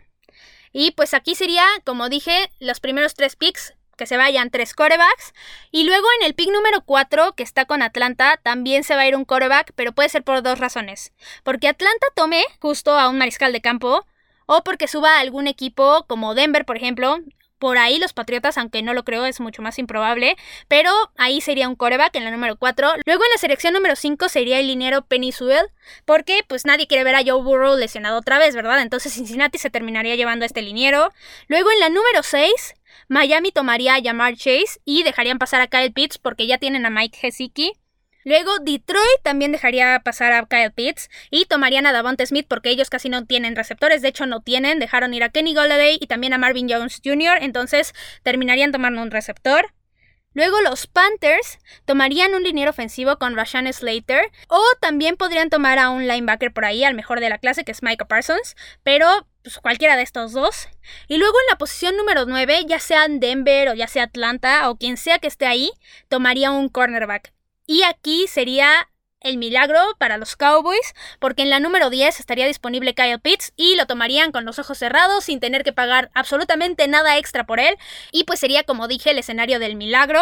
Y 0.74 0.92
pues 0.92 1.14
aquí 1.14 1.36
sería, 1.36 1.66
como 1.86 2.10
dije, 2.10 2.52
los 2.60 2.82
primeros 2.82 3.14
tres 3.14 3.38
picks, 3.38 3.76
que 3.96 4.06
se 4.06 4.18
vayan 4.18 4.50
tres 4.50 4.74
corebacks. 4.74 5.34
Y 5.72 5.86
luego 5.86 6.06
en 6.20 6.26
el 6.28 6.34
pick 6.34 6.52
número 6.52 6.82
4, 6.82 7.34
que 7.34 7.44
está 7.44 7.64
con 7.64 7.82
Atlanta, 7.82 8.42
también 8.44 8.84
se 8.84 8.96
va 8.96 9.02
a 9.02 9.08
ir 9.08 9.16
un 9.16 9.24
coreback, 9.24 9.72
pero 9.76 9.94
puede 9.94 10.10
ser 10.10 10.24
por 10.24 10.44
dos 10.44 10.60
razones. 10.60 11.14
Porque 11.44 11.70
Atlanta 11.70 12.08
tome 12.14 12.44
justo 12.60 13.00
a 13.00 13.08
un 13.08 13.18
mariscal 13.18 13.54
de 13.54 13.62
campo, 13.62 14.06
o 14.48 14.66
porque 14.66 14.90
suba 14.90 15.16
a 15.16 15.20
algún 15.22 15.48
equipo 15.48 16.06
como 16.10 16.36
Denver, 16.36 16.66
por 16.66 16.76
ejemplo, 16.76 17.20
por 17.62 17.78
ahí 17.78 18.00
los 18.00 18.14
Patriotas, 18.14 18.58
aunque 18.58 18.82
no 18.82 18.96
lo 18.96 19.04
creo, 19.04 19.28
es 19.28 19.40
mucho 19.40 19.62
más 19.62 19.78
improbable. 19.78 20.36
Pero 20.68 20.90
ahí 21.16 21.42
sería 21.42 21.70
un 21.70 21.76
coreback 21.76 22.16
en 22.16 22.24
la 22.24 22.32
número 22.32 22.56
4. 22.56 22.90
Luego 23.06 23.24
en 23.24 23.30
la 23.30 23.38
selección 23.38 23.74
número 23.74 23.96
5 23.96 24.30
sería 24.30 24.60
el 24.60 24.66
liniero 24.66 25.04
Penny 25.04 25.32
Sewell. 25.32 25.68
Porque 26.06 26.44
pues 26.48 26.66
nadie 26.66 26.88
quiere 26.88 27.04
ver 27.04 27.14
a 27.14 27.22
Joe 27.24 27.44
Burrow 27.44 27.78
lesionado 27.78 28.18
otra 28.18 28.40
vez, 28.40 28.56
¿verdad? 28.56 28.82
Entonces 28.82 29.14
Cincinnati 29.14 29.60
se 29.60 29.70
terminaría 29.70 30.16
llevando 30.16 30.44
a 30.44 30.48
este 30.48 30.64
liniero. 30.64 31.14
Luego 31.48 31.70
en 31.72 31.80
la 31.80 31.90
número 31.90 32.24
6 32.24 32.74
Miami 33.08 33.52
tomaría 33.52 33.96
a 33.96 34.02
Jamar 34.02 34.36
Chase 34.36 34.80
y 34.86 35.04
dejarían 35.04 35.38
pasar 35.38 35.62
a 35.62 35.68
Kyle 35.68 35.94
Pitts 35.94 36.18
porque 36.18 36.48
ya 36.48 36.58
tienen 36.58 36.86
a 36.86 36.90
Mike 36.90 37.18
Gesicki. 37.18 37.74
Luego 38.24 38.60
Detroit 38.60 39.22
también 39.24 39.52
dejaría 39.52 40.00
pasar 40.04 40.32
a 40.34 40.46
Kyle 40.46 40.72
Pitts 40.72 41.10
y 41.30 41.46
tomarían 41.46 41.86
a 41.86 41.92
Davante 41.92 42.26
Smith 42.26 42.46
porque 42.48 42.70
ellos 42.70 42.90
casi 42.90 43.10
no 43.10 43.26
tienen 43.26 43.56
receptores, 43.56 44.02
de 44.02 44.10
hecho 44.10 44.26
no 44.26 44.42
tienen, 44.42 44.80
dejaron 44.80 45.14
ir 45.14 45.24
a 45.24 45.30
Kenny 45.30 45.56
Golladay 45.56 45.98
y 46.00 46.08
también 46.08 46.34
a 46.34 46.38
Marvin 46.38 46.70
Jones 46.70 47.02
Jr., 47.04 47.38
entonces 47.42 47.94
terminarían 48.24 48.72
tomando 48.72 49.02
un 49.02 49.12
receptor. 49.12 49.74
Luego 50.34 50.62
los 50.62 50.88
Panthers 50.88 51.60
tomarían 51.86 52.34
un 52.36 52.44
liniero 52.44 52.70
ofensivo 52.70 53.18
con 53.18 53.36
Rashan 53.36 53.72
Slater 53.72 54.32
o 54.48 54.62
también 54.80 55.18
podrían 55.18 55.50
tomar 55.50 55.78
a 55.78 55.90
un 55.90 56.08
linebacker 56.08 56.54
por 56.54 56.64
ahí, 56.64 56.86
al 56.86 56.96
mejor 56.96 57.20
de 57.20 57.30
la 57.30 57.38
clase, 57.38 57.66
que 57.66 57.74
es 57.74 57.84
Micah 57.84 58.06
Parsons, 58.06 58.56
pero 58.84 59.28
pues, 59.44 59.58
cualquiera 59.58 59.98
de 59.98 60.04
estos 60.04 60.32
dos. 60.32 60.70
Y 61.10 61.18
luego 61.18 61.36
en 61.42 61.52
la 61.52 61.58
posición 61.58 61.98
número 61.98 62.26
9, 62.26 62.66
ya 62.66 62.80
sea 62.80 63.08
Denver 63.10 63.70
o 63.70 63.74
ya 63.74 63.88
sea 63.88 64.04
Atlanta 64.04 64.70
o 64.70 64.78
quien 64.78 64.96
sea 64.96 65.20
que 65.20 65.28
esté 65.28 65.48
ahí, 65.48 65.72
tomaría 66.08 66.52
un 66.52 66.70
cornerback. 66.70 67.34
Y 67.72 67.84
aquí 67.84 68.28
sería 68.28 68.90
el 69.22 69.38
milagro 69.38 69.80
para 69.98 70.18
los 70.18 70.36
Cowboys, 70.36 70.94
porque 71.20 71.44
en 71.44 71.50
la 71.50 71.62
número 71.62 71.90
10 71.90 72.20
estaría 72.20 72.46
disponible 72.46 72.94
Kyle 72.94 73.22
Pitts 73.22 73.54
y 73.56 73.78
lo 73.78 73.86
tomarían 73.86 74.34
con 74.34 74.44
los 74.44 74.60
ojos 74.60 74.78
cerrados 74.78 75.24
sin 75.24 75.40
tener 75.40 75.64
que 75.64 75.72
pagar 75.72 76.12
absolutamente 76.14 76.90
nada 76.90 77.18
extra 77.18 77.46
por 77.46 77.62
él. 77.62 77.78
Y 78.12 78.26
pues 78.26 78.42
sería, 78.42 78.64
como 78.64 78.90
dije, 78.90 79.12
el 79.12 79.20
escenario 79.20 79.58
del 79.58 79.78
milagro 79.78 80.22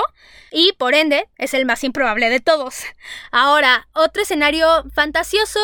y 0.52 0.74
por 0.74 0.94
ende 0.94 1.28
es 1.40 1.56
el 1.56 1.66
más 1.66 1.84
improbable 1.84 2.30
de 2.30 2.40
todos. 2.40 2.84
Ahora, 3.32 3.88
otro 3.94 4.22
escenario 4.22 4.68
fantasioso 4.94 5.60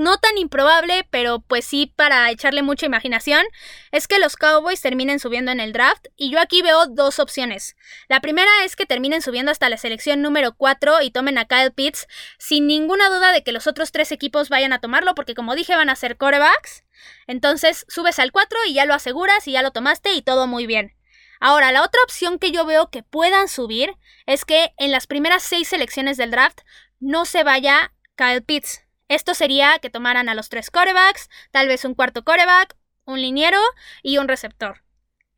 no 0.00 0.18
tan 0.18 0.36
improbable, 0.38 1.06
pero 1.10 1.40
pues 1.40 1.64
sí 1.64 1.92
para 1.94 2.30
echarle 2.30 2.62
mucha 2.62 2.86
imaginación, 2.86 3.44
es 3.92 4.08
que 4.08 4.18
los 4.18 4.36
Cowboys 4.36 4.80
terminen 4.80 5.20
subiendo 5.20 5.52
en 5.52 5.60
el 5.60 5.72
draft 5.72 6.06
y 6.16 6.30
yo 6.30 6.40
aquí 6.40 6.62
veo 6.62 6.86
dos 6.86 7.18
opciones. 7.18 7.76
La 8.08 8.20
primera 8.20 8.50
es 8.64 8.74
que 8.74 8.86
terminen 8.86 9.22
subiendo 9.22 9.52
hasta 9.52 9.68
la 9.68 9.76
selección 9.76 10.22
número 10.22 10.54
4 10.56 11.02
y 11.02 11.10
tomen 11.10 11.38
a 11.38 11.44
Kyle 11.44 11.72
Pitts 11.72 12.08
sin 12.38 12.66
ninguna 12.66 13.08
duda 13.08 13.32
de 13.32 13.44
que 13.44 13.52
los 13.52 13.66
otros 13.66 13.92
tres 13.92 14.10
equipos 14.10 14.48
vayan 14.48 14.72
a 14.72 14.80
tomarlo 14.80 15.14
porque 15.14 15.34
como 15.34 15.54
dije 15.54 15.76
van 15.76 15.90
a 15.90 15.96
ser 15.96 16.16
corebacks. 16.16 16.82
Entonces 17.26 17.84
subes 17.88 18.18
al 18.18 18.32
4 18.32 18.58
y 18.66 18.74
ya 18.74 18.86
lo 18.86 18.94
aseguras 18.94 19.46
y 19.46 19.52
ya 19.52 19.62
lo 19.62 19.70
tomaste 19.70 20.14
y 20.14 20.22
todo 20.22 20.46
muy 20.46 20.66
bien. 20.66 20.96
Ahora, 21.40 21.72
la 21.72 21.82
otra 21.82 22.02
opción 22.04 22.38
que 22.38 22.52
yo 22.52 22.66
veo 22.66 22.90
que 22.90 23.02
puedan 23.02 23.48
subir 23.48 23.94
es 24.26 24.44
que 24.44 24.72
en 24.76 24.90
las 24.90 25.06
primeras 25.06 25.42
seis 25.42 25.68
selecciones 25.68 26.18
del 26.18 26.30
draft 26.30 26.60
no 27.00 27.24
se 27.24 27.44
vaya 27.44 27.92
Kyle 28.14 28.42
Pitts. 28.42 28.82
Esto 29.10 29.34
sería 29.34 29.80
que 29.80 29.90
tomaran 29.90 30.28
a 30.28 30.36
los 30.36 30.48
tres 30.48 30.70
corebacks, 30.70 31.30
tal 31.50 31.66
vez 31.66 31.84
un 31.84 31.96
cuarto 31.96 32.22
coreback, 32.22 32.76
un 33.06 33.20
liniero 33.20 33.58
y 34.04 34.18
un 34.18 34.28
receptor. 34.28 34.84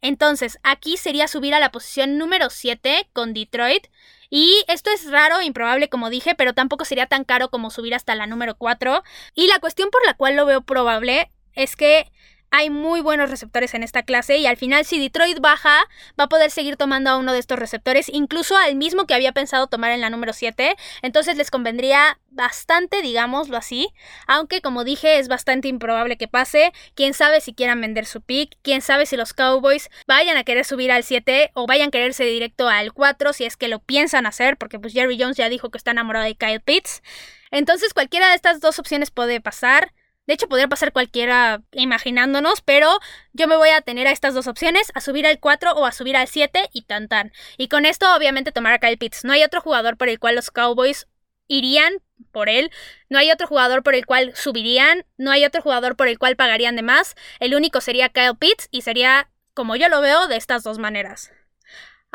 Entonces, 0.03 0.59
aquí 0.63 0.99
sería 0.99 1.27
subir 1.27 1.55
a 1.55 1.59
la 1.59 1.73
posición 1.73 2.19
número 2.19 2.51
7 2.51 3.09
con 3.15 3.33
Detroit. 3.33 3.87
Y 4.29 4.63
esto 4.69 4.91
es 4.91 5.11
raro 5.11 5.41
improbable, 5.41 5.89
como 5.89 6.11
dije, 6.11 6.35
pero 6.35 6.53
tampoco 6.53 6.85
sería 6.85 7.07
tan 7.07 7.25
caro 7.25 7.49
como 7.49 7.71
subir 7.71 7.95
hasta 7.95 8.15
la 8.15 8.27
número 8.27 8.59
4. 8.59 9.03
Y 9.35 9.47
la 9.47 9.59
cuestión 9.59 9.89
por 9.91 10.05
la 10.05 10.13
cual 10.19 10.37
lo 10.37 10.45
veo 10.45 10.61
probable 10.61 11.33
es 11.55 11.75
que 11.75 12.12
hay 12.53 12.69
muy 12.69 13.01
buenos 13.01 13.31
receptores 13.31 13.73
en 13.73 13.83
esta 13.83 14.03
clase 14.03 14.37
y 14.37 14.47
al 14.47 14.59
final 14.59 14.85
si 14.85 15.01
Detroit 15.01 15.41
baja 15.41 15.89
va 16.21 16.25
a 16.25 16.29
poder 16.29 16.51
seguir 16.51 16.77
tomando 16.77 17.09
a 17.09 17.17
uno 17.17 17.33
de 17.33 17.39
estos 17.39 17.59
receptores, 17.59 18.11
incluso 18.11 18.57
al 18.59 18.77
mismo 18.77 19.07
que 19.07 19.15
había 19.15 19.33
pensado 19.33 19.67
tomar 19.69 19.91
en 19.91 20.03
la 20.03 20.11
número 20.11 20.35
7, 20.35 20.77
entonces 21.01 21.37
les 21.39 21.51
convendría 21.51 22.21
bastante, 22.29 23.01
digámoslo 23.01 23.57
así, 23.57 23.89
aunque 24.27 24.61
como 24.61 24.85
dije 24.85 25.19
es 25.19 25.29
bastante 25.29 25.69
improbable 25.69 26.19
que 26.19 26.29
pase, 26.29 26.73
quién 26.95 27.15
sabe 27.15 27.41
si 27.41 27.55
quieran 27.55 27.81
vender 27.81 28.05
su 28.05 28.21
pick, 28.21 28.59
quién 28.61 28.83
sabe 28.83 29.07
si 29.07 29.17
los 29.17 29.33
Cowboys 29.33 29.89
vayan 30.07 30.37
a 30.37 30.45
querer 30.45 30.67
subir 30.67 30.93
al 30.93 31.05
7 31.05 31.53
o 31.55 31.67
vayan 31.67 31.89
a 31.89 31.91
quererse 31.91 32.25
directo 32.25 32.69
al 32.69 32.93
4 32.93 33.33
si 33.33 33.45
es 33.47 33.57
que 33.57 33.69
lo 33.69 33.79
piensan 33.79 34.27
hacer, 34.27 34.59
porque 34.59 34.79
pues 34.79 34.93
Jerry 34.93 35.19
Jones 35.19 35.39
ya 35.39 35.49
dijo 35.49 35.71
que 35.71 35.79
está 35.79 35.93
enamorado 35.93 36.27
de 36.27 36.35
Kyle 36.35 36.61
Pitts. 36.61 37.03
Entonces 37.51 37.95
cualquiera 37.95 38.29
de 38.29 38.35
estas 38.35 38.61
dos 38.61 38.79
opciones 38.79 39.11
puede 39.11 39.41
pasar. 39.41 39.93
De 40.27 40.35
hecho, 40.35 40.49
podría 40.49 40.69
pasar 40.69 40.93
cualquiera 40.93 41.63
imaginándonos, 41.73 42.61
pero 42.61 43.01
yo 43.33 43.49
me 43.49 43.57
voy 43.57 43.71
a 43.71 43.81
tener 43.81 44.07
a 44.07 44.13
estas 44.13 44.35
dos 44.35 44.47
opciones, 44.47 44.93
a 44.95 45.01
subir 45.01 45.27
al 45.27 45.41
4 45.41 45.73
o 45.73 45.85
a 45.85 45.93
subir 45.93 46.17
al 46.17 46.29
7 46.29 46.71
y 46.73 46.83
tan 46.83 47.09
tan. 47.09 47.33
Y 47.59 47.69
con 47.69 47.87
esto, 47.87 48.15
obviamente, 48.15 48.53
tomar 48.53 48.73
a 48.73 48.79
Kyle 48.79 48.99
Pitts. 48.99 49.25
No 49.25 49.33
hay 49.33 49.43
otro 49.43 49.61
jugador 49.61 49.97
por 49.97 50.09
el 50.09 50.21
cual 50.21 50.37
los 50.37 50.51
Cowboys 50.51 51.09
irían 51.49 51.95
por 52.31 52.49
él. 52.49 52.71
No 53.09 53.19
hay 53.19 53.31
otro 53.33 53.47
jugador 53.49 53.83
por 53.83 53.95
el 53.95 54.07
cual 54.07 54.33
subirían. 54.37 55.05
No 55.17 55.33
hay 55.33 55.45
otro 55.45 55.61
jugador 55.61 55.97
por 55.97 56.07
el 56.07 56.19
cual 56.19 56.37
pagarían 56.37 56.77
de 56.77 56.83
más. 56.83 57.17
El 57.41 57.55
único 57.55 57.81
sería 57.81 58.09
Kyle 58.09 58.37
Pitts 58.39 58.69
y 58.71 58.83
sería, 58.83 59.29
como 59.55 59.75
yo 59.75 59.89
lo 59.89 60.01
veo, 60.01 60.29
de 60.29 60.37
estas 60.37 60.63
dos 60.63 60.79
maneras. 60.79 61.33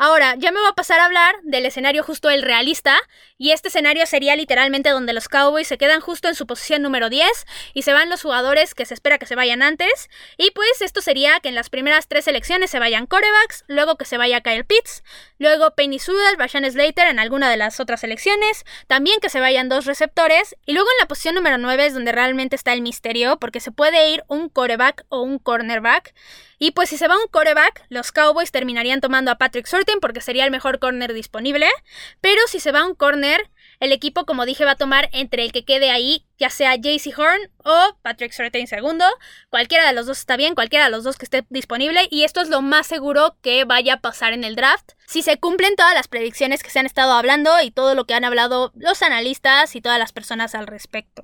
Ahora, 0.00 0.36
ya 0.38 0.52
me 0.52 0.60
voy 0.60 0.68
a 0.68 0.74
pasar 0.74 1.00
a 1.00 1.06
hablar 1.06 1.34
del 1.42 1.66
escenario 1.66 2.04
justo 2.04 2.30
el 2.30 2.42
realista, 2.42 2.96
y 3.36 3.50
este 3.50 3.66
escenario 3.66 4.06
sería 4.06 4.36
literalmente 4.36 4.90
donde 4.90 5.12
los 5.12 5.28
Cowboys 5.28 5.66
se 5.66 5.76
quedan 5.76 6.00
justo 6.00 6.28
en 6.28 6.36
su 6.36 6.46
posición 6.46 6.82
número 6.82 7.10
10 7.10 7.28
y 7.74 7.82
se 7.82 7.92
van 7.92 8.08
los 8.08 8.22
jugadores 8.22 8.76
que 8.76 8.86
se 8.86 8.94
espera 8.94 9.18
que 9.18 9.26
se 9.26 9.34
vayan 9.34 9.60
antes, 9.60 10.08
y 10.36 10.52
pues 10.52 10.82
esto 10.82 11.00
sería 11.00 11.40
que 11.40 11.48
en 11.48 11.56
las 11.56 11.68
primeras 11.68 12.06
tres 12.06 12.26
selecciones 12.26 12.70
se 12.70 12.78
vayan 12.78 13.06
corebacks, 13.06 13.64
luego 13.66 13.96
que 13.96 14.04
se 14.04 14.18
vaya 14.18 14.40
Kyle 14.40 14.64
Pitts, 14.64 15.02
luego 15.38 15.74
Penny 15.74 15.98
Sewell, 15.98 16.38
Rashan 16.38 16.70
Slater 16.70 17.08
en 17.08 17.18
alguna 17.18 17.50
de 17.50 17.56
las 17.56 17.80
otras 17.80 17.98
selecciones, 17.98 18.64
también 18.86 19.18
que 19.18 19.30
se 19.30 19.40
vayan 19.40 19.68
dos 19.68 19.84
receptores, 19.84 20.54
y 20.64 20.74
luego 20.74 20.88
en 20.92 21.00
la 21.00 21.08
posición 21.08 21.34
número 21.34 21.58
9 21.58 21.86
es 21.86 21.94
donde 21.94 22.12
realmente 22.12 22.54
está 22.54 22.72
el 22.72 22.82
misterio, 22.82 23.40
porque 23.40 23.58
se 23.58 23.72
puede 23.72 24.10
ir 24.10 24.22
un 24.28 24.48
coreback 24.48 25.06
o 25.08 25.22
un 25.22 25.40
cornerback, 25.40 26.14
y 26.58 26.72
pues 26.72 26.88
si 26.88 26.98
se 26.98 27.06
va 27.06 27.16
un 27.16 27.28
coreback, 27.28 27.84
los 27.88 28.10
Cowboys 28.10 28.50
terminarían 28.50 29.00
tomando 29.00 29.30
a 29.30 29.36
Patrick 29.36 29.66
Surtain 29.66 30.00
porque 30.00 30.20
sería 30.20 30.44
el 30.44 30.50
mejor 30.50 30.80
corner 30.80 31.12
disponible. 31.12 31.68
Pero 32.20 32.40
si 32.48 32.58
se 32.58 32.72
va 32.72 32.84
un 32.84 32.94
corner, 32.94 33.48
el 33.78 33.92
equipo, 33.92 34.26
como 34.26 34.44
dije, 34.44 34.64
va 34.64 34.72
a 34.72 34.76
tomar 34.76 35.08
entre 35.12 35.44
el 35.44 35.52
que 35.52 35.64
quede 35.64 35.90
ahí, 35.90 36.24
ya 36.36 36.50
sea 36.50 36.74
JC 36.74 37.16
Horn 37.16 37.38
o 37.64 37.96
Patrick 38.02 38.32
Surtain 38.32 38.66
segundo. 38.66 39.04
Cualquiera 39.50 39.86
de 39.86 39.92
los 39.92 40.06
dos 40.06 40.18
está 40.18 40.36
bien, 40.36 40.56
cualquiera 40.56 40.86
de 40.86 40.90
los 40.90 41.04
dos 41.04 41.16
que 41.16 41.26
esté 41.26 41.46
disponible. 41.48 42.08
Y 42.10 42.24
esto 42.24 42.40
es 42.40 42.48
lo 42.48 42.60
más 42.60 42.88
seguro 42.88 43.36
que 43.40 43.64
vaya 43.64 43.94
a 43.94 44.00
pasar 44.00 44.32
en 44.32 44.42
el 44.42 44.56
draft. 44.56 44.92
Si 45.06 45.22
se 45.22 45.38
cumplen 45.38 45.76
todas 45.76 45.94
las 45.94 46.08
predicciones 46.08 46.64
que 46.64 46.70
se 46.70 46.80
han 46.80 46.86
estado 46.86 47.12
hablando 47.12 47.60
y 47.62 47.70
todo 47.70 47.94
lo 47.94 48.04
que 48.04 48.14
han 48.14 48.24
hablado 48.24 48.72
los 48.74 49.02
analistas 49.02 49.76
y 49.76 49.80
todas 49.80 49.98
las 50.00 50.12
personas 50.12 50.56
al 50.56 50.66
respecto. 50.66 51.22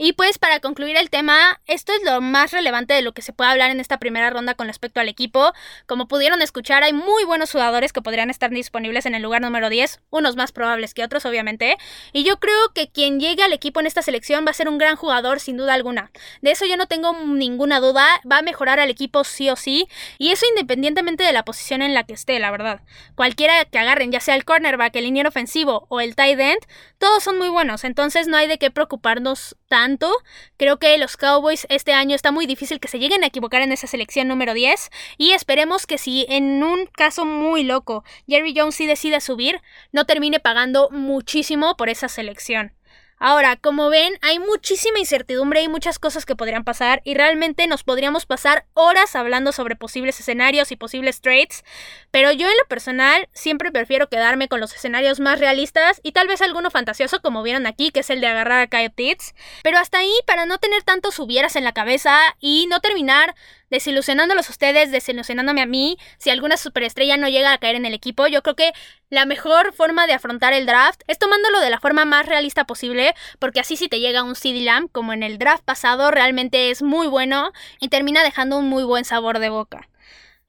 Y 0.00 0.12
pues 0.12 0.38
para 0.38 0.60
concluir 0.60 0.96
el 0.96 1.10
tema, 1.10 1.60
esto 1.66 1.92
es 1.92 2.04
lo 2.04 2.20
más 2.20 2.52
relevante 2.52 2.94
de 2.94 3.02
lo 3.02 3.14
que 3.14 3.20
se 3.20 3.32
puede 3.32 3.50
hablar 3.50 3.72
en 3.72 3.80
esta 3.80 3.98
primera 3.98 4.30
ronda 4.30 4.54
con 4.54 4.68
respecto 4.68 5.00
al 5.00 5.08
equipo. 5.08 5.52
Como 5.86 6.06
pudieron 6.06 6.40
escuchar, 6.40 6.84
hay 6.84 6.92
muy 6.92 7.24
buenos 7.24 7.50
jugadores 7.50 7.92
que 7.92 8.00
podrían 8.00 8.30
estar 8.30 8.48
disponibles 8.50 9.06
en 9.06 9.16
el 9.16 9.22
lugar 9.22 9.42
número 9.42 9.68
10, 9.68 10.00
unos 10.10 10.36
más 10.36 10.52
probables 10.52 10.94
que 10.94 11.02
otros 11.02 11.26
obviamente. 11.26 11.76
Y 12.12 12.22
yo 12.22 12.38
creo 12.38 12.72
que 12.76 12.88
quien 12.92 13.18
llegue 13.18 13.42
al 13.42 13.52
equipo 13.52 13.80
en 13.80 13.86
esta 13.86 14.02
selección 14.02 14.46
va 14.46 14.52
a 14.52 14.54
ser 14.54 14.68
un 14.68 14.78
gran 14.78 14.94
jugador 14.94 15.40
sin 15.40 15.56
duda 15.56 15.74
alguna. 15.74 16.12
De 16.42 16.52
eso 16.52 16.64
yo 16.64 16.76
no 16.76 16.86
tengo 16.86 17.12
ninguna 17.24 17.80
duda, 17.80 18.06
va 18.30 18.38
a 18.38 18.42
mejorar 18.42 18.78
al 18.78 18.90
equipo 18.90 19.24
sí 19.24 19.50
o 19.50 19.56
sí. 19.56 19.88
Y 20.16 20.30
eso 20.30 20.46
independientemente 20.50 21.24
de 21.24 21.32
la 21.32 21.44
posición 21.44 21.82
en 21.82 21.92
la 21.92 22.04
que 22.04 22.12
esté, 22.12 22.38
la 22.38 22.52
verdad. 22.52 22.82
Cualquiera 23.16 23.64
que 23.64 23.80
agarren, 23.80 24.12
ya 24.12 24.20
sea 24.20 24.36
el 24.36 24.44
cornerback, 24.44 24.94
el 24.94 25.06
liniero 25.06 25.30
ofensivo 25.30 25.86
o 25.88 26.00
el 26.00 26.14
tight 26.14 26.38
end, 26.38 26.60
todos 26.98 27.22
son 27.22 27.38
muy 27.38 27.48
buenos. 27.48 27.84
Entonces 27.84 28.28
no 28.28 28.36
hay 28.36 28.46
de 28.46 28.58
qué 28.58 28.70
preocuparnos 28.70 29.56
tanto 29.68 30.12
Creo 30.56 30.78
que 30.78 30.96
los 30.98 31.16
Cowboys 31.16 31.66
este 31.70 31.92
año 31.92 32.16
está 32.16 32.32
muy 32.32 32.46
difícil 32.46 32.80
que 32.80 32.88
se 32.88 32.98
lleguen 32.98 33.22
a 33.22 33.28
equivocar 33.28 33.62
en 33.62 33.72
esa 33.72 33.86
selección 33.86 34.28
número 34.28 34.54
10 34.54 34.90
y 35.16 35.32
esperemos 35.32 35.86
que 35.86 35.98
si 35.98 36.26
en 36.28 36.62
un 36.62 36.86
caso 36.86 37.24
muy 37.24 37.62
loco 37.62 38.04
Jerry 38.26 38.54
Jones 38.56 38.74
sí 38.74 38.86
decide 38.86 39.20
subir, 39.20 39.60
no 39.92 40.04
termine 40.04 40.40
pagando 40.40 40.90
muchísimo 40.90 41.76
por 41.76 41.88
esa 41.88 42.08
selección. 42.08 42.72
Ahora, 43.20 43.56
como 43.56 43.90
ven, 43.90 44.16
hay 44.22 44.38
muchísima 44.38 45.00
incertidumbre 45.00 45.60
y 45.62 45.68
muchas 45.68 45.98
cosas 45.98 46.24
que 46.24 46.36
podrían 46.36 46.62
pasar 46.62 47.00
y 47.04 47.14
realmente 47.14 47.66
nos 47.66 47.82
podríamos 47.82 48.26
pasar 48.26 48.66
horas 48.74 49.16
hablando 49.16 49.50
sobre 49.50 49.74
posibles 49.74 50.20
escenarios 50.20 50.70
y 50.70 50.76
posibles 50.76 51.20
trades, 51.20 51.64
pero 52.12 52.30
yo 52.30 52.46
en 52.48 52.56
lo 52.56 52.68
personal 52.68 53.28
siempre 53.32 53.72
prefiero 53.72 54.08
quedarme 54.08 54.48
con 54.48 54.60
los 54.60 54.72
escenarios 54.72 55.18
más 55.18 55.40
realistas 55.40 56.00
y 56.04 56.12
tal 56.12 56.28
vez 56.28 56.42
alguno 56.42 56.70
fantasioso 56.70 57.20
como 57.20 57.42
vieron 57.42 57.66
aquí, 57.66 57.90
que 57.90 58.00
es 58.00 58.10
el 58.10 58.20
de 58.20 58.28
agarrar 58.28 58.60
a 58.60 58.66
Kyle 58.68 58.90
Pitts, 58.90 59.34
pero 59.64 59.78
hasta 59.78 59.98
ahí 59.98 60.14
para 60.24 60.46
no 60.46 60.58
tener 60.58 60.84
tantos 60.84 61.18
hubieras 61.18 61.56
en 61.56 61.64
la 61.64 61.72
cabeza 61.72 62.16
y 62.38 62.66
no 62.68 62.80
terminar 62.80 63.34
desilusionándolos 63.70 64.48
a 64.48 64.52
ustedes, 64.52 64.90
desilusionándome 64.90 65.62
a 65.62 65.66
mí, 65.66 65.98
si 66.18 66.30
alguna 66.30 66.56
superestrella 66.56 67.16
no 67.16 67.28
llega 67.28 67.52
a 67.52 67.58
caer 67.58 67.76
en 67.76 67.86
el 67.86 67.94
equipo, 67.94 68.26
yo 68.26 68.42
creo 68.42 68.56
que 68.56 68.72
la 69.10 69.24
mejor 69.24 69.72
forma 69.72 70.06
de 70.06 70.12
afrontar 70.12 70.52
el 70.52 70.66
draft 70.66 71.02
es 71.06 71.18
tomándolo 71.18 71.60
de 71.60 71.70
la 71.70 71.80
forma 71.80 72.04
más 72.04 72.26
realista 72.26 72.64
posible, 72.64 73.14
porque 73.38 73.60
así 73.60 73.76
si 73.76 73.88
te 73.88 74.00
llega 74.00 74.22
un 74.22 74.34
CD 74.34 74.60
Lamb, 74.60 74.90
como 74.90 75.12
en 75.12 75.22
el 75.22 75.38
draft 75.38 75.64
pasado, 75.64 76.10
realmente 76.10 76.70
es 76.70 76.82
muy 76.82 77.06
bueno 77.06 77.52
y 77.80 77.88
termina 77.88 78.22
dejando 78.22 78.58
un 78.58 78.68
muy 78.68 78.84
buen 78.84 79.04
sabor 79.04 79.38
de 79.38 79.48
boca. 79.48 79.88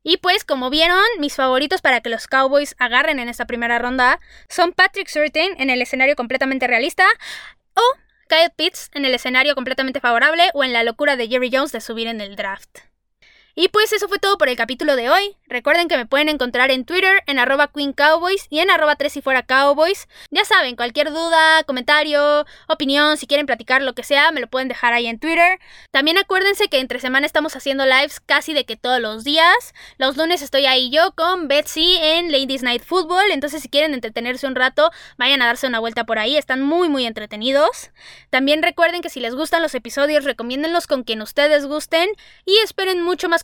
Y 0.01 0.17
pues, 0.17 0.45
como 0.45 0.69
vieron, 0.69 1.03
mis 1.19 1.35
favoritos 1.35 1.81
para 1.81 2.01
que 2.01 2.09
los 2.09 2.27
Cowboys 2.27 2.75
agarren 2.79 3.19
en 3.19 3.27
esta 3.27 3.45
primera 3.45 3.79
ronda 3.79 4.19
son 4.47 4.71
Patrick 4.71 5.09
Surtain 5.09 5.53
en 5.57 5.69
el 5.69 5.81
escenario 5.81 6.15
completamente 6.15 6.67
realista 6.67 7.05
o 7.75 7.81
Kyle 8.29 8.51
Pitts 8.55 8.89
en 8.93 9.05
el 9.05 9.13
escenario 9.13 9.55
completamente 9.55 9.99
favorable 9.99 10.51
o 10.53 10.63
en 10.63 10.71
la 10.71 10.83
locura 10.83 11.15
de 11.15 11.27
Jerry 11.27 11.49
Jones 11.51 11.71
de 11.71 11.81
subir 11.81 12.07
en 12.07 12.21
el 12.21 12.35
draft. 12.35 12.88
Y 13.61 13.67
pues 13.67 13.91
eso 13.91 14.07
fue 14.07 14.19
todo 14.19 14.37
por 14.37 14.47
el 14.47 14.55
capítulo 14.55 14.95
de 14.95 15.09
hoy. 15.09 15.35
Recuerden 15.45 15.89
que 15.89 15.97
me 15.97 16.05
pueden 16.05 16.29
encontrar 16.29 16.71
en 16.71 16.85
Twitter 16.85 17.23
en 17.27 17.39
arroba 17.39 17.67
Queen 17.67 17.91
Cowboys 17.91 18.47
y 18.49 18.59
en 18.59 18.71
arroba 18.71 18.95
tres 18.95 19.17
y 19.17 19.21
fuera 19.21 19.43
Cowboys. 19.43 20.07
Ya 20.31 20.45
saben, 20.45 20.77
cualquier 20.77 21.11
duda, 21.11 21.65
comentario, 21.65 22.45
opinión, 22.69 23.17
si 23.17 23.27
quieren 23.27 23.45
platicar 23.45 23.81
lo 23.81 23.95
que 23.95 24.03
sea, 24.03 24.31
me 24.31 24.39
lo 24.39 24.47
pueden 24.47 24.69
dejar 24.69 24.93
ahí 24.93 25.07
en 25.07 25.19
Twitter. 25.19 25.59
También 25.91 26.17
acuérdense 26.17 26.69
que 26.69 26.79
entre 26.79 27.01
semana 27.01 27.25
estamos 27.25 27.53
haciendo 27.57 27.85
lives 27.85 28.21
casi 28.21 28.53
de 28.53 28.63
que 28.63 28.77
todos 28.77 29.01
los 29.01 29.25
días. 29.25 29.73
Los 29.97 30.15
lunes 30.15 30.41
estoy 30.41 30.65
ahí 30.65 30.89
yo 30.89 31.11
con 31.17 31.49
Betsy 31.49 31.97
en 31.99 32.31
Ladies 32.31 32.63
Night 32.63 32.83
Football. 32.85 33.29
Entonces 33.29 33.61
si 33.61 33.67
quieren 33.67 33.93
entretenerse 33.93 34.47
un 34.47 34.55
rato, 34.55 34.89
vayan 35.17 35.41
a 35.41 35.47
darse 35.47 35.67
una 35.67 35.79
vuelta 35.79 36.05
por 36.05 36.17
ahí. 36.17 36.37
Están 36.37 36.61
muy 36.61 36.87
muy 36.87 37.05
entretenidos. 37.05 37.91
También 38.29 38.63
recuerden 38.63 39.01
que 39.01 39.09
si 39.09 39.19
les 39.19 39.35
gustan 39.35 39.61
los 39.61 39.75
episodios, 39.75 40.23
recomiéndenlos 40.23 40.87
con 40.87 41.03
quien 41.03 41.21
ustedes 41.21 41.65
gusten 41.65 42.07
y 42.45 42.55
esperen 42.63 43.01
mucho 43.01 43.27
más 43.27 43.43